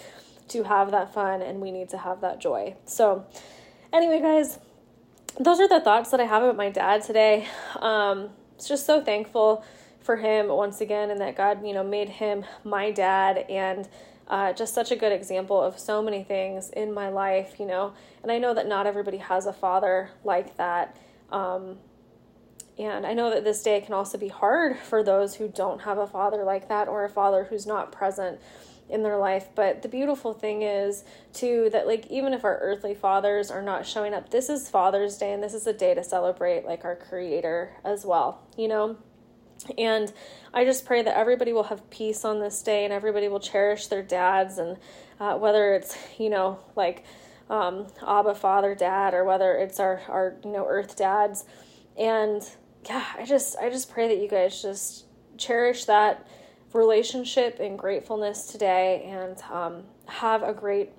to 0.49 0.63
have 0.63 0.91
that 0.91 1.13
fun, 1.13 1.41
and 1.41 1.59
we 1.59 1.71
need 1.71 1.89
to 1.89 1.97
have 1.97 2.21
that 2.21 2.39
joy. 2.39 2.75
So, 2.85 3.25
anyway, 3.91 4.21
guys, 4.21 4.59
those 5.39 5.59
are 5.59 5.67
the 5.67 5.81
thoughts 5.81 6.11
that 6.11 6.19
I 6.19 6.25
have 6.25 6.43
about 6.43 6.55
my 6.55 6.69
dad 6.69 7.03
today. 7.03 7.47
Um, 7.79 8.29
it's 8.55 8.67
just 8.67 8.85
so 8.85 9.03
thankful 9.03 9.65
for 10.05 10.17
him 10.17 10.49
once 10.49 10.81
again 10.81 11.09
and 11.09 11.19
that 11.19 11.35
God, 11.35 11.65
you 11.65 11.73
know, 11.73 11.83
made 11.83 12.09
him 12.09 12.45
my 12.63 12.91
dad 12.91 13.45
and 13.49 13.89
uh, 14.27 14.53
just 14.53 14.73
such 14.73 14.91
a 14.91 14.95
good 14.95 15.11
example 15.11 15.59
of 15.59 15.79
so 15.79 16.01
many 16.01 16.23
things 16.23 16.69
in 16.69 16.93
my 16.93 17.09
life, 17.09 17.55
you 17.59 17.65
know. 17.65 17.93
And 18.23 18.31
I 18.31 18.37
know 18.37 18.53
that 18.53 18.67
not 18.67 18.85
everybody 18.87 19.17
has 19.17 19.45
a 19.47 19.53
father 19.53 20.11
like 20.23 20.57
that. 20.57 20.97
Um, 21.31 21.77
and 22.77 23.05
I 23.05 23.13
know 23.13 23.29
that 23.29 23.43
this 23.43 23.63
day 23.63 23.81
can 23.81 23.93
also 23.93 24.17
be 24.17 24.27
hard 24.27 24.77
for 24.77 25.03
those 25.03 25.35
who 25.35 25.47
don't 25.47 25.81
have 25.81 25.97
a 25.97 26.07
father 26.07 26.43
like 26.43 26.69
that 26.69 26.87
or 26.87 27.03
a 27.03 27.09
father 27.09 27.45
who's 27.45 27.65
not 27.65 27.91
present 27.91 28.39
in 28.89 29.01
their 29.01 29.17
life. 29.17 29.47
But 29.55 29.81
the 29.81 29.87
beautiful 29.87 30.33
thing 30.33 30.61
is, 30.61 31.03
too, 31.33 31.69
that 31.71 31.87
like 31.87 32.05
even 32.07 32.33
if 32.33 32.43
our 32.43 32.57
earthly 32.59 32.93
fathers 32.93 33.49
are 33.49 33.61
not 33.61 33.85
showing 33.85 34.13
up, 34.13 34.29
this 34.29 34.49
is 34.49 34.69
Father's 34.69 35.17
Day 35.17 35.33
and 35.33 35.41
this 35.41 35.53
is 35.53 35.65
a 35.65 35.73
day 35.73 35.93
to 35.95 36.03
celebrate 36.03 36.65
like 36.65 36.85
our 36.85 36.95
Creator 36.95 37.71
as 37.83 38.05
well, 38.05 38.43
you 38.57 38.67
know? 38.67 38.97
And 39.77 40.11
I 40.53 40.65
just 40.65 40.85
pray 40.85 41.01
that 41.01 41.17
everybody 41.17 41.53
will 41.53 41.63
have 41.63 41.89
peace 41.89 42.23
on 42.23 42.39
this 42.39 42.61
day 42.61 42.83
and 42.83 42.93
everybody 42.93 43.27
will 43.27 43.39
cherish 43.39 43.87
their 43.87 44.03
dads 44.03 44.57
and 44.57 44.77
uh, 45.19 45.35
whether 45.37 45.73
it's, 45.73 45.97
you 46.17 46.29
know, 46.29 46.59
like 46.75 47.03
um, 47.49 47.87
Abba, 48.05 48.35
Father, 48.35 48.75
Dad, 48.75 49.13
or 49.13 49.23
whether 49.23 49.53
it's 49.53 49.79
our, 49.79 50.01
our, 50.07 50.35
you 50.43 50.51
know, 50.51 50.65
earth 50.67 50.95
dads. 50.95 51.45
And 51.97 52.47
yeah, 52.87 53.05
I 53.17 53.25
just, 53.25 53.57
I 53.57 53.69
just 53.69 53.89
pray 53.89 54.07
that 54.07 54.21
you 54.21 54.27
guys 54.27 54.61
just 54.61 55.05
cherish 55.37 55.85
that 55.85 56.27
relationship 56.73 57.59
and 57.59 57.79
gratefulness 57.79 58.47
today 58.47 59.03
and 59.07 59.41
um, 59.51 59.83
have 60.07 60.43
a 60.43 60.53
great 60.53 60.91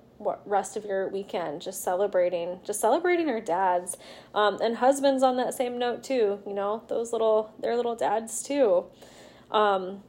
rest 0.45 0.75
of 0.75 0.85
your 0.85 1.07
weekend 1.09 1.61
just 1.61 1.83
celebrating 1.83 2.59
just 2.63 2.79
celebrating 2.79 3.29
our 3.29 3.41
dads. 3.41 3.97
Um, 4.33 4.59
and 4.61 4.77
husbands 4.77 5.23
on 5.23 5.37
that 5.37 5.53
same 5.53 5.77
note 5.77 6.03
too 6.03 6.39
you 6.45 6.53
know 6.53 6.83
those 6.87 7.11
little 7.11 7.53
their 7.59 7.75
little 7.75 7.95
dads 7.95 8.43
too. 8.43 8.85
Um, 9.51 10.03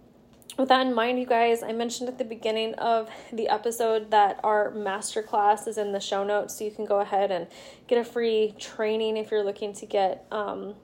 with 0.59 0.69
that 0.69 0.85
in 0.85 0.93
mind 0.93 1.21
you 1.21 1.27
guys 1.27 1.63
i 1.63 1.73
mentioned 1.73 2.09
at 2.09 2.19
the 2.19 2.25
beginning 2.25 2.75
of 2.75 3.09
the 3.33 3.49
episode 3.49 4.11
that 4.11 4.41
our 4.43 4.73
master 4.73 5.23
class 5.23 5.67
is 5.67 5.79
in 5.79 5.93
the 5.93 6.01
show 6.01 6.25
notes 6.25 6.59
so 6.59 6.65
you 6.65 6.71
can 6.71 6.85
go 6.85 6.99
ahead 6.99 7.31
and 7.31 7.47
get 7.87 7.97
a 7.97 8.05
free 8.05 8.55
training 8.59 9.17
if 9.17 9.31
you're 9.31 9.45
looking 9.45 9.73
to 9.73 9.87
get 9.87 10.27
um, 10.33 10.75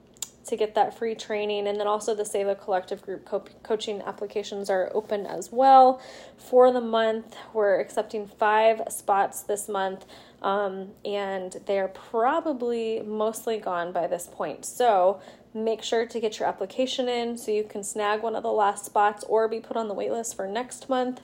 to 0.45 0.55
get 0.55 0.75
that 0.75 0.97
free 0.97 1.15
training. 1.15 1.67
And 1.67 1.79
then 1.79 1.87
also 1.87 2.15
the 2.15 2.25
Selah 2.25 2.55
Collective 2.55 3.01
Group 3.01 3.25
co- 3.25 3.45
coaching 3.63 4.01
applications 4.01 4.69
are 4.69 4.91
open 4.93 5.25
as 5.25 5.51
well 5.51 6.01
for 6.37 6.71
the 6.71 6.81
month. 6.81 7.35
We're 7.53 7.79
accepting 7.79 8.27
five 8.27 8.81
spots 8.89 9.41
this 9.41 9.67
month, 9.67 10.05
um, 10.41 10.91
and 11.03 11.57
they're 11.65 11.87
probably 11.87 13.01
mostly 13.01 13.57
gone 13.57 13.91
by 13.91 14.07
this 14.07 14.27
point. 14.31 14.65
So 14.65 15.19
make 15.53 15.81
sure 15.81 16.05
to 16.05 16.19
get 16.19 16.37
your 16.37 16.47
application 16.47 17.07
in 17.07 17.37
so 17.37 17.51
you 17.51 17.63
can 17.63 17.83
snag 17.83 18.21
one 18.21 18.35
of 18.35 18.43
the 18.43 18.51
last 18.51 18.85
spots 18.85 19.23
or 19.27 19.47
be 19.47 19.59
put 19.59 19.77
on 19.77 19.87
the 19.87 19.95
waitlist 19.95 20.35
for 20.35 20.47
next 20.47 20.89
month. 20.89 21.21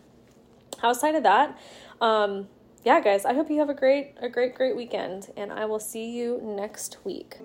Outside 0.81 1.15
of 1.15 1.23
that, 1.23 1.57
um, 1.99 2.47
yeah, 2.83 2.99
guys, 2.99 3.25
I 3.25 3.33
hope 3.33 3.49
you 3.51 3.59
have 3.59 3.69
a 3.69 3.75
great, 3.75 4.15
a 4.21 4.27
great, 4.27 4.55
great 4.55 4.75
weekend, 4.75 5.31
and 5.37 5.53
I 5.53 5.65
will 5.65 5.79
see 5.79 6.09
you 6.09 6.41
next 6.43 6.97
week. 7.03 7.37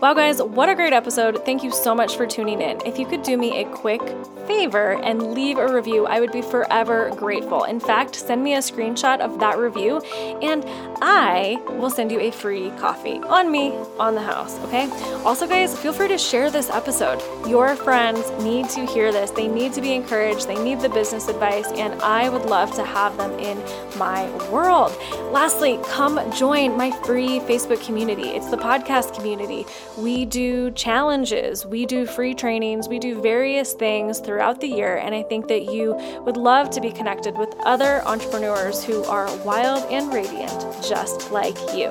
Wow, 0.00 0.14
guys, 0.14 0.42
what 0.42 0.68
a 0.68 0.74
great 0.74 0.92
episode. 0.92 1.44
Thank 1.44 1.62
you 1.62 1.70
so 1.70 1.94
much 1.94 2.16
for 2.16 2.26
tuning 2.26 2.60
in. 2.60 2.80
If 2.84 2.98
you 2.98 3.06
could 3.06 3.22
do 3.22 3.36
me 3.36 3.60
a 3.60 3.64
quick 3.66 4.02
favor 4.48 5.00
and 5.02 5.34
leave 5.34 5.58
a 5.58 5.72
review, 5.72 6.06
I 6.06 6.18
would 6.18 6.32
be 6.32 6.42
forever 6.42 7.10
grateful. 7.14 7.64
In 7.64 7.78
fact, 7.78 8.16
send 8.16 8.42
me 8.42 8.54
a 8.54 8.58
screenshot 8.58 9.20
of 9.20 9.38
that 9.38 9.58
review 9.58 10.00
and 10.42 10.64
I 11.00 11.62
will 11.78 11.90
send 11.90 12.10
you 12.10 12.18
a 12.18 12.32
free 12.32 12.70
coffee 12.70 13.18
on 13.18 13.52
me, 13.52 13.72
on 13.98 14.14
the 14.16 14.22
house, 14.22 14.58
okay? 14.64 14.90
Also, 15.24 15.46
guys, 15.46 15.78
feel 15.78 15.92
free 15.92 16.08
to 16.08 16.18
share 16.18 16.50
this 16.50 16.70
episode. 16.70 17.22
Your 17.46 17.76
friends 17.76 18.28
need 18.42 18.68
to 18.70 18.84
hear 18.86 19.12
this. 19.12 19.30
They 19.30 19.46
need 19.46 19.72
to 19.74 19.80
be 19.80 19.92
encouraged, 19.92 20.48
they 20.48 20.60
need 20.62 20.80
the 20.80 20.88
business 20.88 21.28
advice, 21.28 21.70
and 21.72 22.00
I 22.02 22.28
would 22.28 22.46
love 22.46 22.74
to 22.74 22.84
have 22.84 23.16
them 23.16 23.38
in 23.38 23.58
my 23.98 24.28
world. 24.50 24.96
Lastly, 25.32 25.78
come 25.84 26.18
join 26.32 26.76
my 26.76 26.90
free 27.04 27.40
Facebook 27.40 27.84
community. 27.84 28.28
It's 28.28 28.50
the 28.50 28.56
podcast 28.56 29.14
community. 29.14 29.66
We 29.98 30.24
do 30.24 30.70
challenges, 30.72 31.66
we 31.66 31.86
do 31.86 32.06
free 32.06 32.34
trainings, 32.34 32.88
we 32.88 32.98
do 32.98 33.20
various 33.20 33.72
things 33.72 34.18
throughout 34.20 34.60
the 34.60 34.68
year, 34.68 34.96
and 34.96 35.14
I 35.14 35.22
think 35.22 35.48
that 35.48 35.72
you 35.72 35.94
would 36.24 36.36
love 36.36 36.70
to 36.70 36.80
be 36.80 36.90
connected 36.90 37.36
with 37.38 37.54
other 37.64 38.02
entrepreneurs 38.06 38.84
who 38.84 39.04
are 39.04 39.28
wild 39.44 39.90
and 39.90 40.12
radiant, 40.12 40.50
just 40.82 41.30
like 41.30 41.56
you. 41.74 41.90